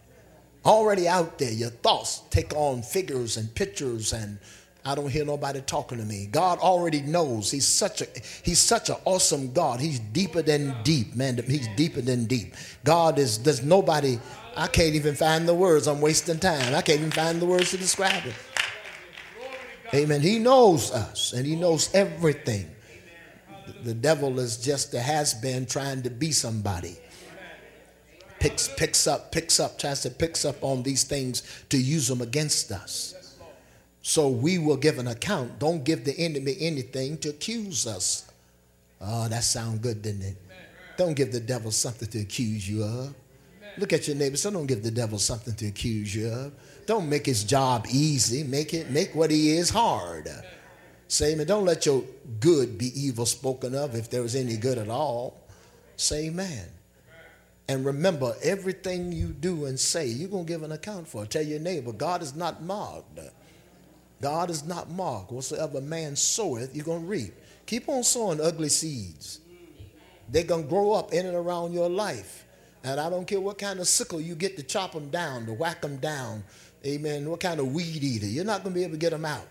Already 0.64 1.08
out 1.08 1.38
there, 1.38 1.52
your 1.52 1.70
thoughts 1.70 2.22
take 2.30 2.52
on 2.54 2.82
figures 2.82 3.36
and 3.36 3.54
pictures 3.54 4.12
and 4.12 4.38
I 4.84 4.94
don't 4.94 5.10
hear 5.10 5.24
nobody 5.24 5.60
talking 5.60 5.98
to 5.98 6.04
me. 6.04 6.26
God 6.26 6.58
already 6.58 7.02
knows. 7.02 7.50
He's 7.50 7.66
such 7.66 8.00
a 8.00 8.06
He's 8.42 8.58
such 8.58 8.88
an 8.88 8.96
awesome 9.04 9.52
God. 9.52 9.80
He's 9.80 9.98
deeper 9.98 10.42
than 10.42 10.74
deep, 10.82 11.14
man. 11.14 11.36
He's 11.46 11.68
deeper 11.76 12.00
than 12.00 12.24
deep. 12.24 12.54
God 12.84 13.18
is 13.18 13.38
there's 13.42 13.62
nobody. 13.62 14.18
I 14.56 14.66
can't 14.66 14.94
even 14.94 15.14
find 15.14 15.46
the 15.46 15.54
words. 15.54 15.86
I'm 15.86 16.00
wasting 16.00 16.38
time. 16.38 16.74
I 16.74 16.82
can't 16.82 17.00
even 17.00 17.10
find 17.10 17.40
the 17.40 17.46
words 17.46 17.70
to 17.70 17.76
describe 17.76 18.24
it. 18.24 18.34
Amen. 19.92 20.20
He 20.20 20.38
knows 20.38 20.92
us 20.92 21.32
and 21.32 21.46
he 21.46 21.56
knows 21.56 21.92
everything. 21.94 22.70
The 23.82 23.94
devil 23.94 24.38
is 24.38 24.56
just 24.56 24.94
a 24.94 25.00
has 25.00 25.34
been 25.34 25.66
trying 25.66 26.02
to 26.02 26.10
be 26.10 26.32
somebody. 26.32 26.96
Picks, 28.38 28.68
picks 28.68 29.06
up, 29.06 29.32
picks 29.32 29.60
up, 29.60 29.78
tries 29.78 30.00
to 30.02 30.10
picks 30.10 30.44
up 30.44 30.62
on 30.62 30.82
these 30.82 31.04
things 31.04 31.42
to 31.68 31.76
use 31.76 32.08
them 32.08 32.22
against 32.22 32.72
us. 32.72 33.14
So 34.02 34.28
we 34.28 34.58
will 34.58 34.76
give 34.76 34.98
an 34.98 35.08
account. 35.08 35.58
Don't 35.58 35.84
give 35.84 36.04
the 36.04 36.18
enemy 36.18 36.56
anything 36.58 37.18
to 37.18 37.30
accuse 37.30 37.86
us. 37.86 38.30
Oh, 39.00 39.28
that 39.28 39.44
sound 39.44 39.82
good, 39.82 40.02
didn't 40.02 40.22
it? 40.22 40.36
Don't 40.96 41.14
give 41.14 41.32
the 41.32 41.40
devil 41.40 41.70
something 41.70 42.08
to 42.08 42.20
accuse 42.20 42.68
you 42.68 42.84
of. 42.84 43.14
Look 43.78 43.92
at 43.92 44.06
your 44.06 44.16
neighbor. 44.16 44.36
So 44.36 44.50
don't 44.50 44.66
give 44.66 44.82
the 44.82 44.90
devil 44.90 45.18
something 45.18 45.54
to 45.54 45.68
accuse 45.68 46.14
you 46.14 46.28
of. 46.28 46.52
Don't 46.86 47.08
make 47.08 47.26
his 47.26 47.44
job 47.44 47.86
easy. 47.90 48.42
Make 48.42 48.74
it 48.74 48.90
make 48.90 49.14
what 49.14 49.30
he 49.30 49.56
is 49.56 49.70
hard. 49.70 50.28
Say 51.08 51.32
amen. 51.32 51.46
Don't 51.46 51.64
let 51.64 51.86
your 51.86 52.04
good 52.40 52.78
be 52.78 52.92
evil 53.00 53.26
spoken 53.26 53.74
of 53.74 53.94
if 53.94 54.10
there 54.10 54.22
is 54.22 54.34
any 54.34 54.56
good 54.56 54.78
at 54.78 54.88
all. 54.88 55.40
Say 55.96 56.26
amen. 56.26 56.66
And 57.68 57.84
remember, 57.84 58.34
everything 58.42 59.12
you 59.12 59.28
do 59.28 59.66
and 59.66 59.78
say, 59.78 60.06
you're 60.06 60.28
going 60.28 60.44
to 60.44 60.52
give 60.52 60.64
an 60.64 60.72
account 60.72 61.06
for. 61.06 61.24
Tell 61.24 61.42
your 61.42 61.60
neighbor, 61.60 61.92
God 61.92 62.20
is 62.20 62.34
not 62.34 62.62
mocked. 62.62 63.20
God 64.20 64.50
is 64.50 64.64
not 64.64 64.90
mocked. 64.90 65.32
Whatsoever 65.32 65.80
man 65.80 66.16
soweth, 66.16 66.74
you're 66.74 66.84
going 66.84 67.02
to 67.02 67.06
reap. 67.06 67.34
Keep 67.66 67.88
on 67.88 68.02
sowing 68.02 68.40
ugly 68.40 68.68
seeds. 68.68 69.40
They're 70.28 70.44
going 70.44 70.64
to 70.64 70.68
grow 70.68 70.92
up 70.92 71.12
in 71.12 71.26
and 71.26 71.36
around 71.36 71.72
your 71.72 71.88
life. 71.88 72.46
And 72.84 73.00
I 73.00 73.10
don't 73.10 73.26
care 73.26 73.40
what 73.40 73.58
kind 73.58 73.80
of 73.80 73.88
sickle 73.88 74.20
you 74.20 74.34
get 74.34 74.56
to 74.56 74.62
chop 74.62 74.92
them 74.92 75.10
down, 75.10 75.46
to 75.46 75.52
whack 75.52 75.82
them 75.82 75.96
down. 75.96 76.44
Amen. 76.86 77.28
What 77.28 77.40
kind 77.40 77.60
of 77.60 77.72
weed 77.72 78.02
eater. 78.02 78.26
You're 78.26 78.44
not 78.44 78.62
going 78.62 78.74
to 78.74 78.78
be 78.78 78.84
able 78.84 78.94
to 78.94 78.98
get 78.98 79.10
them 79.10 79.24
out. 79.24 79.46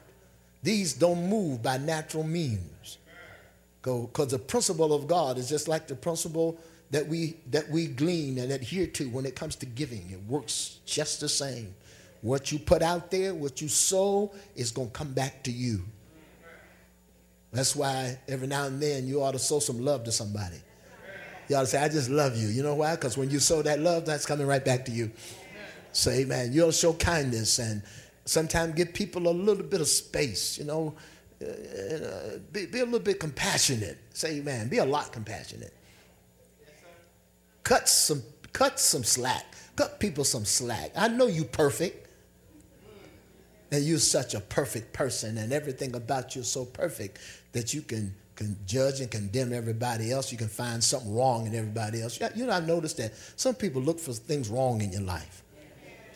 These 0.64 0.94
don't 0.94 1.30
move 1.30 1.62
by 1.62 1.78
natural 1.78 2.24
means. 2.24 2.98
Because 3.82 4.28
the 4.28 4.40
principle 4.40 4.94
of 4.94 5.08
God 5.08 5.38
is 5.38 5.48
just 5.48 5.68
like 5.68 5.88
the 5.88 5.96
principle 5.96 6.58
that 6.92 7.08
we, 7.08 7.38
that 7.52 7.70
we 7.70 7.88
glean 7.88 8.40
and 8.40 8.52
adhere 8.52 8.88
to 8.88 9.10
when 9.10 9.26
it 9.26 9.36
comes 9.36 9.56
to 9.58 9.66
giving. 9.66 10.10
It 10.12 10.20
works 10.28 10.80
just 10.86 11.22
the 11.22 11.30
same. 11.30 11.74
What 12.22 12.52
you 12.52 12.60
put 12.60 12.82
out 12.82 13.12
there, 13.12 13.34
what 13.34 13.62
you 13.62 13.68
sow, 13.68 14.34
is 14.56 14.72
going 14.72 14.90
to 14.90 14.94
come 14.94 15.14
back 15.14 15.44
to 15.44 15.52
you. 15.52 15.84
That's 17.52 17.76
why 17.76 18.20
every 18.28 18.48
now 18.48 18.66
and 18.66 18.82
then 18.82 19.08
you 19.08 19.24
ought 19.24 19.32
to 19.32 19.40
sow 19.40 19.60
some 19.60 19.84
love 19.84 20.04
to 20.04 20.12
somebody. 20.12 20.58
You 21.48 21.56
ought 21.56 21.62
to 21.62 21.68
say, 21.68 21.82
I 21.82 21.90
just 21.90 22.10
love 22.10 22.38
you. 22.38 22.48
You 22.48 22.62
know 22.62 22.76
why? 22.76 22.96
Because 22.96 23.18
when 23.18 23.30
you 23.32 23.40
sow 23.40 23.62
that 23.64 23.80
love, 23.80 24.06
that's 24.06 24.26
coming 24.26 24.46
right 24.46 24.64
back 24.64 24.86
to 24.86 24.92
you. 24.92 25.12
Say, 25.92 26.12
so, 26.12 26.12
amen. 26.12 26.54
You'll 26.54 26.72
show 26.72 26.94
kindness 26.94 27.58
and 27.58 27.82
sometimes 28.26 28.76
give 28.76 28.94
people 28.94 29.28
a 29.28 29.32
little 29.32 29.64
bit 29.64 29.82
of 29.82 29.88
space, 29.88 30.60
you 30.60 30.66
know. 30.66 30.96
Uh, 31.42 32.38
be, 32.52 32.66
be, 32.68 32.80
a 32.80 32.86
little 32.86 33.00
bit 33.00 33.20
compassionate. 33.20 33.98
Say, 34.14 34.42
man, 34.42 34.68
be 34.68 34.78
a 34.78 34.86
lot 34.86 35.12
compassionate. 35.12 35.74
cut 37.64 37.90
some, 37.90 38.22
cut 38.54 38.80
some 38.80 39.04
slack. 39.04 39.46
Cut 39.76 40.00
people 40.00 40.26
some 40.26 40.46
slack. 40.46 40.92
I 40.96 41.08
know 41.08 41.28
you 41.28 41.46
perfect. 41.46 42.09
And 43.72 43.84
you're 43.84 44.00
such 44.00 44.34
a 44.34 44.40
perfect 44.40 44.94
person, 44.94 45.38
and 45.38 45.54
everything 45.54 45.96
about 45.96 46.36
you 46.36 46.42
is 46.42 46.48
so 46.48 46.66
perfect 46.66 47.20
that 47.52 47.74
you 47.74 47.82
can, 47.82 48.16
can 48.36 48.58
judge 48.66 49.00
and 49.00 49.12
condemn 49.12 49.54
everybody 49.54 50.12
else. 50.12 50.32
You 50.32 50.38
can 50.40 50.48
find 50.48 50.84
something 50.84 51.14
wrong 51.14 51.46
in 51.46 51.54
everybody 51.54 52.02
else. 52.02 52.20
You 52.36 52.48
know, 52.48 52.54
I've 52.54 52.68
noticed 52.68 52.98
that 52.98 53.14
some 53.36 53.54
people 53.54 53.82
look 53.82 54.00
for 54.00 54.14
things 54.14 54.50
wrong 54.50 54.82
in 54.82 54.92
your 54.92 55.02
life. 55.02 55.44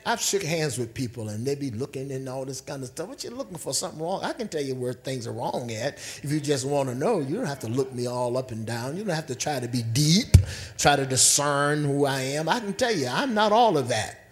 I've 0.06 0.20
shook 0.20 0.44
hands 0.44 0.78
with 0.78 0.94
people 0.94 1.30
and 1.30 1.46
they 1.46 1.56
be 1.56 1.72
looking 1.72 2.12
and 2.12 2.28
all 2.28 2.44
this 2.44 2.60
kind 2.60 2.84
of 2.84 2.90
stuff. 2.90 3.08
What 3.08 3.24
you 3.24 3.30
looking 3.30 3.58
for? 3.58 3.74
Something 3.74 4.02
wrong? 4.02 4.22
I 4.24 4.34
can 4.34 4.50
tell 4.50 4.62
you 4.62 4.76
where 4.76 4.92
things 4.92 5.28
are 5.28 5.32
wrong 5.32 5.72
at. 5.72 5.96
If 6.22 6.30
you 6.30 6.42
just 6.42 6.66
want 6.66 6.90
to 6.90 6.96
know, 6.96 7.22
you 7.22 7.38
don't 7.38 7.46
have 7.46 7.60
to 7.60 7.70
look 7.70 7.94
me 7.94 8.08
all 8.08 8.38
up 8.38 8.52
and 8.52 8.66
down. 8.66 8.98
You 8.98 9.06
don't 9.06 9.16
have 9.16 9.28
to 9.28 9.36
try 9.36 9.62
to 9.62 9.68
be 9.68 9.82
deep, 9.82 10.36
try 10.78 10.98
to 10.98 11.06
discern 11.06 11.86
who 11.86 12.06
I 12.06 12.20
am. 12.20 12.50
I 12.50 12.60
can 12.60 12.74
tell 12.74 12.94
you, 12.94 13.08
I'm 13.08 13.34
not 13.34 13.54
all 13.54 13.78
of 13.78 13.88
that. 13.90 14.23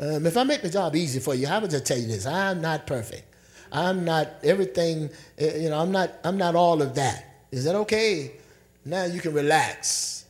Um, 0.00 0.26
if 0.26 0.36
I 0.36 0.44
make 0.44 0.62
the 0.62 0.70
job 0.70 0.96
easy 0.96 1.20
for 1.20 1.34
you, 1.34 1.46
I 1.46 1.58
would 1.58 1.70
just 1.70 1.84
tell 1.84 1.98
you 1.98 2.06
this: 2.06 2.26
I'm 2.26 2.60
not 2.60 2.86
perfect. 2.86 3.24
I'm 3.70 4.04
not 4.04 4.28
everything. 4.42 5.10
Eh, 5.38 5.58
you 5.58 5.70
know, 5.70 5.78
I'm 5.78 5.92
not. 5.92 6.12
I'm 6.24 6.38
not 6.38 6.54
all 6.54 6.80
of 6.80 6.94
that. 6.94 7.44
Is 7.50 7.64
that 7.64 7.74
okay? 7.74 8.32
Now 8.84 9.04
you 9.04 9.20
can 9.20 9.34
relax. 9.34 10.24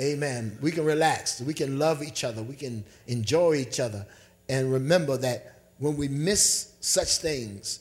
Amen. 0.00 0.56
We 0.62 0.70
can 0.70 0.84
relax. 0.84 1.40
We 1.40 1.52
can 1.54 1.78
love 1.78 2.02
each 2.02 2.24
other. 2.24 2.42
We 2.42 2.54
can 2.54 2.84
enjoy 3.06 3.56
each 3.56 3.80
other. 3.80 4.06
And 4.48 4.72
remember 4.72 5.16
that 5.18 5.60
when 5.78 5.96
we 5.96 6.08
miss 6.08 6.72
such 6.80 7.18
things, 7.18 7.80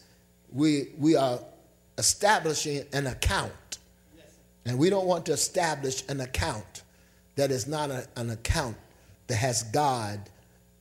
we, 0.52 0.90
we 0.98 1.16
are 1.16 1.40
establishing 1.98 2.84
an 2.92 3.08
account. 3.08 3.78
And 4.66 4.78
we 4.78 4.90
don't 4.90 5.06
want 5.06 5.26
to 5.28 5.32
establish 5.32 6.04
an 6.10 6.20
account 6.20 6.84
that 7.36 7.52
is 7.52 7.68
not 7.68 7.90
a, 7.90 8.06
an 8.18 8.30
account 8.30 8.76
that 9.28 9.36
has 9.36 9.64
God 9.64 10.20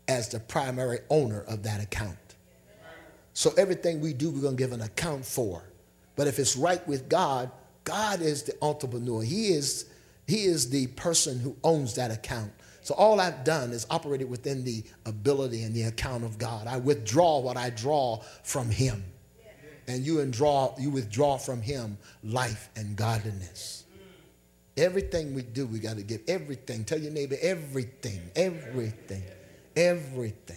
as 0.08 0.28
the 0.28 0.40
primary 0.40 1.00
owner 1.10 1.42
of 1.42 1.62
that 1.64 1.82
account. 1.82 2.16
So 3.34 3.52
everything 3.56 4.00
we 4.00 4.14
do, 4.14 4.30
we're 4.30 4.40
going 4.40 4.56
to 4.56 4.62
give 4.62 4.72
an 4.72 4.80
account 4.80 5.24
for. 5.24 5.62
But 6.16 6.26
if 6.26 6.38
it's 6.38 6.56
right 6.56 6.86
with 6.88 7.08
God, 7.08 7.50
God 7.84 8.20
is 8.20 8.42
the 8.42 8.54
entrepreneur. 8.60 9.22
He 9.22 9.48
is 9.48 9.86
he 10.26 10.44
is 10.44 10.68
the 10.68 10.88
person 10.88 11.40
who 11.40 11.56
owns 11.64 11.94
that 11.94 12.10
account. 12.10 12.52
So 12.82 12.94
all 12.94 13.18
I've 13.18 13.44
done 13.44 13.72
is 13.72 13.86
operated 13.90 14.28
within 14.28 14.62
the 14.62 14.84
ability 15.06 15.62
and 15.62 15.74
the 15.74 15.84
account 15.84 16.22
of 16.22 16.36
God. 16.36 16.66
I 16.66 16.76
withdraw 16.76 17.38
what 17.38 17.56
I 17.56 17.70
draw 17.70 18.18
from 18.42 18.70
Him. 18.70 19.02
And 19.86 20.04
you 20.04 20.16
withdraw, 20.16 20.74
you 20.78 20.90
withdraw 20.90 21.38
from 21.38 21.62
Him 21.62 21.96
life 22.22 22.68
and 22.76 22.94
godliness. 22.94 23.84
Everything 24.76 25.34
we 25.34 25.42
do, 25.42 25.66
we 25.66 25.78
got 25.78 25.96
to 25.96 26.02
give 26.02 26.20
everything. 26.28 26.84
Tell 26.84 27.00
your 27.00 27.10
neighbor 27.10 27.36
everything, 27.40 28.20
everything, 28.36 29.22
everything. 29.80 30.56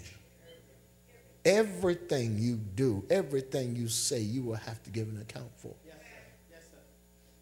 Everything 1.43 2.37
you 2.37 2.55
do, 2.55 3.03
everything 3.09 3.75
you 3.75 3.87
say, 3.87 4.19
you 4.19 4.43
will 4.43 4.55
have 4.55 4.81
to 4.83 4.89
give 4.89 5.07
an 5.07 5.21
account 5.21 5.49
for. 5.57 5.73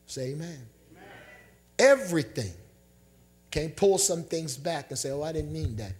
Say 0.06 0.32
amen 0.32 0.66
everything. 1.80 2.52
Can't 3.50 3.76
pull 3.76 3.98
some 3.98 4.24
things 4.24 4.58
back 4.58 4.88
and 4.90 5.00
say, 5.00 5.10
oh, 5.10 5.24
I 5.24 5.32
didn't 5.32 5.54
mean 5.54 5.78
that. 5.78 5.94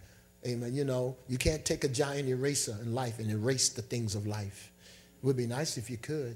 Amen. 0.46 0.76
You 0.76 0.84
know, 0.84 1.16
you 1.28 1.38
can't 1.38 1.66
take 1.66 1.84
a 1.84 1.88
giant 1.88 2.30
eraser 2.30 2.78
in 2.82 2.94
life 2.94 3.20
and 3.20 3.32
erase 3.32 3.70
the 3.70 3.82
things 3.82 4.14
of 4.14 4.28
life. 4.28 4.72
It 5.22 5.26
would 5.26 5.38
be 5.38 5.48
nice 5.48 5.78
if 5.78 5.90
you 5.90 5.98
could. 5.98 6.36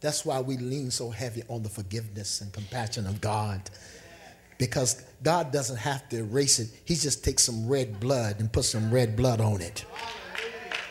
That's 0.00 0.24
why 0.24 0.40
we 0.40 0.56
lean 0.56 0.90
so 0.90 1.10
heavy 1.10 1.42
on 1.48 1.62
the 1.62 1.68
forgiveness 1.68 2.40
and 2.40 2.52
compassion 2.52 3.06
of 3.06 3.20
God. 3.20 3.62
Because 4.58 5.02
God 5.22 5.52
doesn't 5.52 5.76
have 5.76 6.08
to 6.10 6.18
erase 6.18 6.58
it. 6.58 6.70
He 6.84 6.94
just 6.94 7.24
takes 7.24 7.42
some 7.42 7.68
red 7.68 8.00
blood 8.00 8.40
and 8.40 8.52
puts 8.52 8.68
some 8.70 8.92
red 8.92 9.16
blood 9.16 9.40
on 9.40 9.60
it. 9.60 9.84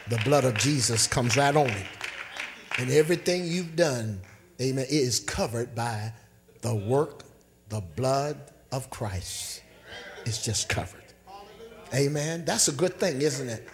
The 0.10 0.18
blood 0.24 0.44
of 0.44 0.56
Jesus 0.56 1.08
comes 1.08 1.36
right 1.36 1.56
on 1.56 1.68
it. 1.68 1.88
And 2.78 2.92
everything 2.92 3.46
you've 3.46 3.76
done, 3.76 4.22
amen, 4.62 4.86
is 4.90 5.20
covered 5.20 5.74
by 5.74 6.14
the 6.62 6.76
work, 6.76 7.24
the 7.70 7.82
blood 7.82 8.38
of 8.72 8.90
Christ 8.90 9.62
It's 10.26 10.44
just 10.44 10.68
covered. 10.70 11.02
Amen. 11.94 12.46
That's 12.46 12.68
a 12.68 12.72
good 12.72 13.00
thing, 13.00 13.22
isn't 13.22 13.48
it? 13.48 13.68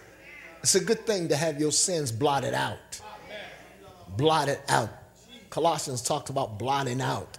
It's 0.61 0.75
a 0.75 0.83
good 0.83 1.07
thing 1.07 1.29
to 1.29 1.35
have 1.35 1.59
your 1.59 1.71
sins 1.71 2.11
blotted 2.11 2.53
out. 2.53 3.01
Blotted 4.15 4.59
out. 4.67 4.89
Colossians 5.49 6.01
talked 6.01 6.29
about 6.29 6.59
blotting 6.59 7.01
out. 7.01 7.37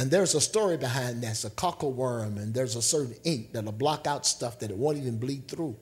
And 0.00 0.10
there's 0.10 0.34
a 0.34 0.40
story 0.40 0.78
behind 0.78 1.22
that. 1.22 1.32
It's 1.32 1.44
a 1.44 1.50
cockle 1.50 1.92
worm, 1.92 2.38
and 2.38 2.54
there's 2.54 2.74
a 2.74 2.80
certain 2.80 3.14
ink 3.22 3.52
that'll 3.52 3.70
block 3.70 4.06
out 4.06 4.24
stuff 4.24 4.58
that 4.60 4.70
it 4.70 4.76
won't 4.78 4.96
even 4.96 5.18
bleed 5.18 5.46
through. 5.46 5.76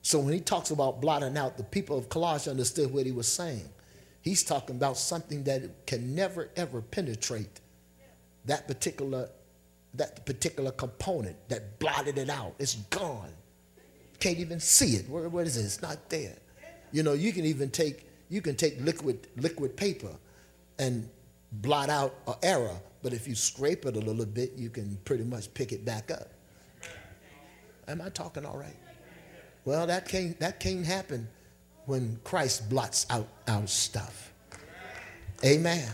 So 0.00 0.18
when 0.18 0.32
he 0.32 0.40
talks 0.40 0.70
about 0.70 1.02
blotting 1.02 1.36
out, 1.36 1.58
the 1.58 1.64
people 1.64 1.98
of 1.98 2.08
Colossae 2.08 2.50
understood 2.50 2.90
what 2.94 3.04
he 3.04 3.12
was 3.12 3.28
saying. 3.28 3.68
He's 4.22 4.42
talking 4.42 4.76
about 4.76 4.96
something 4.96 5.44
that 5.44 5.86
can 5.86 6.14
never 6.14 6.48
ever 6.56 6.80
penetrate 6.80 7.60
that 8.46 8.66
particular 8.66 9.28
that 9.92 10.24
particular 10.24 10.70
component 10.70 11.36
that 11.50 11.78
blotted 11.78 12.16
it 12.16 12.30
out. 12.30 12.54
It's 12.58 12.76
gone. 12.76 13.32
Can't 14.18 14.38
even 14.38 14.60
see 14.60 14.96
it. 14.96 15.10
Where, 15.10 15.28
where 15.28 15.44
is 15.44 15.58
it? 15.58 15.64
It's 15.64 15.82
not 15.82 16.08
there. 16.08 16.36
You 16.90 17.02
know, 17.02 17.12
you 17.12 17.34
can 17.34 17.44
even 17.44 17.68
take 17.68 18.08
you 18.30 18.40
can 18.40 18.56
take 18.56 18.80
liquid 18.80 19.28
liquid 19.36 19.76
paper 19.76 20.16
and 20.78 21.08
blot 21.52 21.88
out 21.88 22.14
an 22.26 22.34
error, 22.42 22.76
but 23.02 23.12
if 23.12 23.26
you 23.28 23.34
scrape 23.34 23.86
it 23.86 23.96
a 23.96 24.00
little 24.00 24.26
bit, 24.26 24.52
you 24.56 24.70
can 24.70 24.98
pretty 25.04 25.24
much 25.24 25.52
pick 25.54 25.72
it 25.72 25.84
back 25.84 26.10
up. 26.10 26.28
Am 27.88 28.00
I 28.00 28.08
talking 28.08 28.44
all 28.44 28.58
right? 28.58 28.76
Well, 29.64 29.86
that 29.86 30.08
can't 30.08 30.38
that 30.40 30.60
can't 30.60 30.84
happen 30.84 31.28
when 31.86 32.18
Christ 32.24 32.68
blots 32.68 33.06
out 33.10 33.28
our 33.48 33.66
stuff. 33.66 34.32
Amen. 35.44 35.88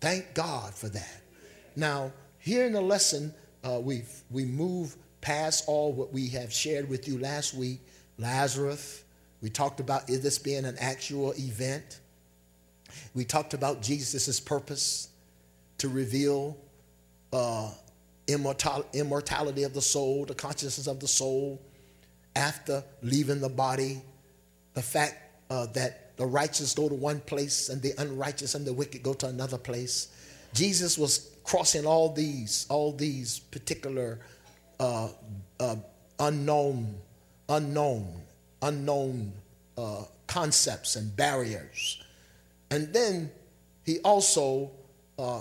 Thank 0.00 0.34
God 0.34 0.74
for 0.74 0.88
that. 0.88 1.20
Now, 1.76 2.12
here 2.38 2.66
in 2.66 2.72
the 2.72 2.80
lesson, 2.80 3.34
uh, 3.62 3.80
we 3.80 4.02
we 4.30 4.44
move 4.44 4.96
past 5.20 5.64
all 5.66 5.92
what 5.92 6.12
we 6.12 6.28
have 6.28 6.52
shared 6.52 6.88
with 6.88 7.08
you 7.08 7.18
last 7.18 7.54
week. 7.54 7.80
Lazarus, 8.18 9.04
we 9.40 9.50
talked 9.50 9.80
about 9.80 10.08
is 10.08 10.22
this 10.22 10.38
being 10.38 10.64
an 10.64 10.76
actual 10.78 11.32
event. 11.32 12.00
We 13.14 13.24
talked 13.24 13.54
about 13.54 13.82
Jesus' 13.82 14.40
purpose 14.40 15.08
to 15.78 15.88
reveal 15.88 16.56
uh, 17.32 17.70
immortal, 18.26 18.86
immortality 18.92 19.64
of 19.64 19.74
the 19.74 19.82
soul, 19.82 20.24
the 20.24 20.34
consciousness 20.34 20.86
of 20.86 21.00
the 21.00 21.08
soul 21.08 21.60
after 22.36 22.82
leaving 23.02 23.40
the 23.40 23.48
body 23.48 24.02
the 24.74 24.82
fact 24.82 25.16
uh, 25.50 25.66
that 25.66 26.16
the 26.16 26.26
righteous 26.26 26.74
go 26.74 26.88
to 26.88 26.94
one 26.94 27.20
place 27.20 27.68
and 27.68 27.80
the 27.80 27.92
unrighteous 27.98 28.54
and 28.54 28.66
the 28.66 28.72
wicked 28.72 29.02
go 29.02 29.14
to 29.14 29.26
another 29.26 29.58
place. 29.58 30.08
Jesus 30.52 30.98
was 30.98 31.30
crossing 31.42 31.86
all 31.86 32.12
these, 32.12 32.66
all 32.68 32.92
these 32.92 33.38
particular 33.38 34.18
uh, 34.78 35.08
uh, 35.58 35.76
unknown, 36.20 36.94
unknown, 37.48 38.20
unknown 38.62 39.32
uh, 39.78 40.04
concepts 40.26 40.96
and 40.96 41.16
barriers. 41.16 42.02
And 42.70 42.92
then 42.92 43.30
he 43.84 43.98
also 44.00 44.70
uh, 45.18 45.40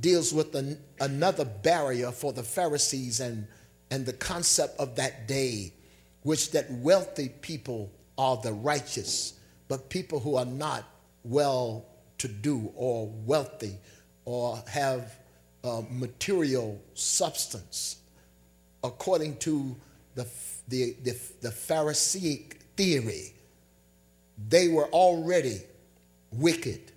deals 0.00 0.32
with 0.32 0.54
an, 0.54 0.78
another 1.00 1.44
barrier 1.44 2.10
for 2.10 2.32
the 2.32 2.42
Pharisees 2.42 3.20
and, 3.20 3.46
and 3.90 4.06
the 4.06 4.12
concept 4.14 4.78
of 4.80 4.96
that 4.96 5.28
day, 5.28 5.72
which 6.22 6.50
that 6.52 6.70
wealthy 6.70 7.28
people 7.40 7.90
are 8.16 8.36
the 8.38 8.52
righteous, 8.52 9.34
but 9.68 9.88
people 9.90 10.20
who 10.20 10.36
are 10.36 10.44
not 10.44 10.84
well 11.24 11.84
to 12.18 12.28
do 12.28 12.72
or 12.74 13.10
wealthy 13.26 13.76
or 14.24 14.62
have 14.68 15.18
uh, 15.64 15.82
material 15.90 16.80
substance, 16.94 17.96
according 18.82 19.36
to 19.36 19.76
the, 20.14 20.26
the, 20.68 20.96
the, 21.02 21.16
the 21.40 21.50
Pharisaic 21.50 22.60
theory, 22.76 23.34
they 24.48 24.68
were 24.68 24.86
already 24.86 25.60
wicked. 26.32 26.92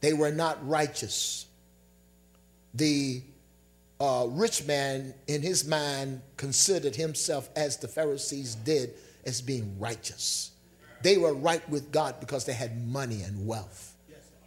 They 0.00 0.12
were 0.12 0.30
not 0.30 0.66
righteous. 0.66 1.46
The 2.74 3.22
uh, 4.00 4.26
rich 4.30 4.66
man, 4.66 5.12
in 5.26 5.42
his 5.42 5.66
mind, 5.66 6.22
considered 6.36 6.96
himself, 6.96 7.50
as 7.54 7.76
the 7.76 7.88
Pharisees 7.88 8.54
did, 8.54 8.94
as 9.26 9.42
being 9.42 9.78
righteous. 9.78 10.52
They 11.02 11.18
were 11.18 11.34
right 11.34 11.66
with 11.68 11.92
God 11.92 12.20
because 12.20 12.44
they 12.44 12.52
had 12.52 12.86
money 12.88 13.22
and 13.22 13.46
wealth. 13.46 13.94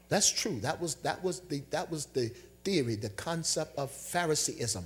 That's 0.10 0.30
true. 0.30 0.60
That 0.60 0.80
was, 0.80 0.96
that 0.96 1.24
was, 1.24 1.40
the, 1.40 1.64
that 1.72 1.90
was 1.90 2.06
the 2.08 2.32
theory, 2.64 2.96
the 2.96 3.10
concept 3.10 3.78
of 3.78 3.90
Phariseeism. 3.92 4.84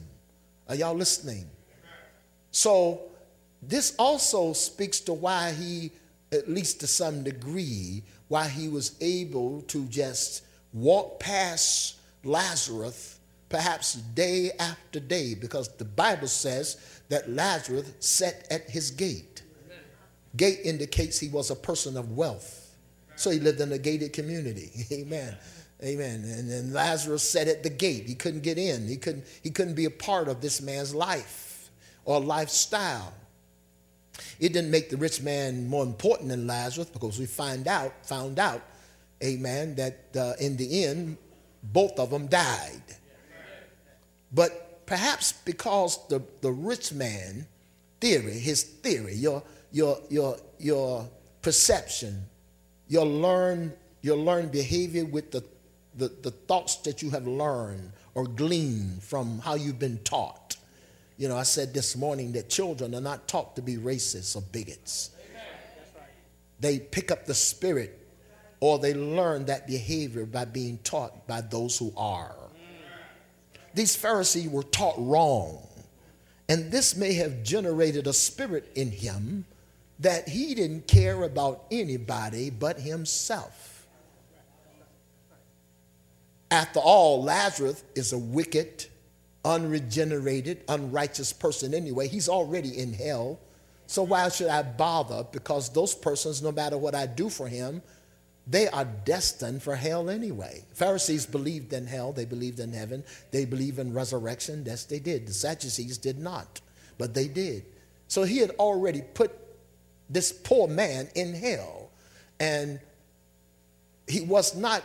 Are 0.69 0.75
y'all 0.75 0.95
listening? 0.95 1.49
So, 2.51 3.01
this 3.61 3.95
also 3.97 4.53
speaks 4.53 4.99
to 5.01 5.13
why 5.13 5.51
he, 5.51 5.91
at 6.31 6.49
least 6.49 6.79
to 6.81 6.87
some 6.87 7.23
degree, 7.23 8.03
why 8.27 8.47
he 8.47 8.67
was 8.67 8.95
able 9.01 9.61
to 9.63 9.85
just 9.85 10.43
walk 10.73 11.19
past 11.19 11.97
Lazarus 12.23 13.19
perhaps 13.49 13.93
day 13.93 14.51
after 14.59 14.99
day, 14.99 15.33
because 15.33 15.69
the 15.77 15.85
Bible 15.85 16.27
says 16.27 17.01
that 17.09 17.29
Lazarus 17.29 17.91
sat 17.99 18.45
at 18.51 18.69
his 18.69 18.91
gate. 18.91 19.43
Gate 20.35 20.59
indicates 20.63 21.19
he 21.19 21.29
was 21.29 21.49
a 21.49 21.55
person 21.55 21.97
of 21.97 22.11
wealth. 22.11 22.75
So 23.15 23.31
he 23.31 23.39
lived 23.39 23.61
in 23.61 23.71
a 23.71 23.77
gated 23.77 24.13
community. 24.13 24.69
Amen. 24.91 25.35
Amen. 25.83 26.23
And 26.23 26.49
then 26.49 26.73
Lazarus 26.73 27.27
sat 27.27 27.47
at 27.47 27.63
the 27.63 27.69
gate. 27.69 28.07
He 28.07 28.15
couldn't 28.15 28.43
get 28.43 28.57
in. 28.57 28.87
He 28.87 28.97
couldn't, 28.97 29.25
he 29.41 29.49
couldn't 29.49 29.75
be 29.75 29.85
a 29.85 29.91
part 29.91 30.27
of 30.27 30.41
this 30.41 30.61
man's 30.61 30.93
life 30.93 31.69
or 32.05 32.19
lifestyle. 32.19 33.13
It 34.39 34.53
didn't 34.53 34.71
make 34.71 34.89
the 34.89 34.97
rich 34.97 35.21
man 35.21 35.67
more 35.67 35.83
important 35.83 36.29
than 36.29 36.47
Lazarus 36.47 36.89
because 36.89 37.19
we 37.19 37.25
find 37.25 37.67
out, 37.67 37.93
found 38.05 38.39
out, 38.39 38.61
amen, 39.23 39.75
that 39.75 40.15
uh, 40.15 40.33
in 40.39 40.57
the 40.57 40.85
end, 40.85 41.17
both 41.63 41.99
of 41.99 42.09
them 42.11 42.27
died. 42.27 42.81
But 44.31 44.85
perhaps 44.85 45.31
because 45.33 46.07
the, 46.07 46.21
the 46.41 46.51
rich 46.51 46.93
man 46.93 47.47
theory, 47.99 48.33
his 48.33 48.63
theory, 48.63 49.15
your, 49.15 49.43
your, 49.71 49.99
your, 50.09 50.37
your 50.59 51.09
perception, 51.41 52.23
your 52.87 53.05
learned, 53.05 53.73
your 54.01 54.17
learned 54.17 54.51
behavior 54.51 55.05
with 55.05 55.31
the, 55.31 55.43
the, 55.95 56.09
the 56.21 56.31
thoughts 56.31 56.77
that 56.77 57.01
you 57.01 57.09
have 57.09 57.27
learned 57.27 57.91
or 58.13 58.25
gleaned 58.25 59.03
from 59.03 59.39
how 59.39 59.55
you've 59.55 59.79
been 59.79 59.99
taught. 60.03 60.46
You 61.17 61.27
know, 61.27 61.37
I 61.37 61.43
said 61.43 61.73
this 61.73 61.95
morning 61.95 62.31
that 62.33 62.49
children 62.49 62.93
are 62.93 63.01
not 63.01 63.27
taught 63.27 63.55
to 63.55 63.61
be 63.61 63.77
racists 63.77 64.35
or 64.35 64.41
bigots. 64.41 65.11
They 66.59 66.79
pick 66.79 67.11
up 67.11 67.25
the 67.25 67.33
spirit 67.33 68.07
or 68.59 68.79
they 68.79 68.93
learn 68.93 69.45
that 69.45 69.67
behavior 69.67 70.25
by 70.25 70.45
being 70.45 70.79
taught 70.79 71.27
by 71.27 71.41
those 71.41 71.77
who 71.77 71.93
are. 71.95 72.35
These 73.73 73.95
Pharisees 73.95 74.49
were 74.49 74.63
taught 74.63 74.95
wrong. 74.97 75.61
And 76.49 76.71
this 76.71 76.95
may 76.95 77.13
have 77.13 77.43
generated 77.43 78.07
a 78.07 78.13
spirit 78.13 78.71
in 78.75 78.89
him 78.89 79.45
that 79.99 80.29
he 80.29 80.55
didn't 80.55 80.87
care 80.87 81.23
about 81.23 81.65
anybody 81.71 82.49
but 82.49 82.79
himself. 82.79 83.85
After 86.49 86.79
all, 86.79 87.23
Lazarus 87.23 87.83
is 87.95 88.13
a 88.13 88.17
wicked, 88.17 88.85
unregenerated, 89.47 90.63
unrighteous 90.67 91.31
person 91.31 91.73
anyway. 91.73 92.07
He's 92.09 92.27
already 92.27 92.77
in 92.77 92.91
hell. 92.91 93.39
So 93.87 94.03
why 94.03 94.27
should 94.27 94.49
I 94.49 94.61
bother? 94.61 95.25
Because 95.31 95.69
those 95.69 95.95
persons, 95.95 96.43
no 96.43 96.51
matter 96.51 96.77
what 96.77 96.93
I 96.93 97.05
do 97.05 97.29
for 97.29 97.47
him, 97.47 97.81
they 98.45 98.67
are 98.67 98.83
destined 98.83 99.63
for 99.63 99.75
hell 99.75 100.09
anyway. 100.09 100.65
Pharisees 100.73 101.25
believed 101.25 101.71
in 101.71 101.87
hell, 101.87 102.11
they 102.11 102.25
believed 102.25 102.59
in 102.59 102.73
heaven, 102.73 103.05
they 103.31 103.45
believed 103.45 103.79
in 103.79 103.93
resurrection. 103.93 104.63
Yes, 104.65 104.83
they 104.83 104.99
did. 104.99 105.27
The 105.27 105.33
Sadducees 105.33 105.97
did 105.97 106.19
not, 106.19 106.59
but 106.97 107.13
they 107.13 107.29
did. 107.29 107.65
So 108.09 108.23
he 108.23 108.39
had 108.39 108.51
already 108.51 109.01
put 109.01 109.31
this 110.09 110.31
poor 110.31 110.67
man 110.67 111.09
in 111.15 111.33
hell, 111.33 111.89
and 112.39 112.79
he 114.07 114.21
was 114.21 114.55
not 114.55 114.81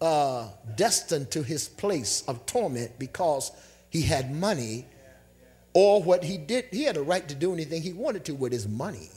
uh, 0.00 0.48
destined 0.76 1.30
to 1.32 1.42
his 1.42 1.68
place 1.68 2.22
of 2.28 2.44
torment 2.46 2.98
because 2.98 3.52
he 3.90 4.02
had 4.02 4.34
money 4.34 4.86
or 5.72 6.02
what 6.02 6.24
he 6.24 6.38
did. 6.38 6.66
He 6.70 6.84
had 6.84 6.96
a 6.96 7.02
right 7.02 7.26
to 7.28 7.34
do 7.34 7.52
anything 7.52 7.82
he 7.82 7.92
wanted 7.92 8.24
to 8.26 8.34
with 8.34 8.52
his 8.52 8.66
money. 8.68 9.08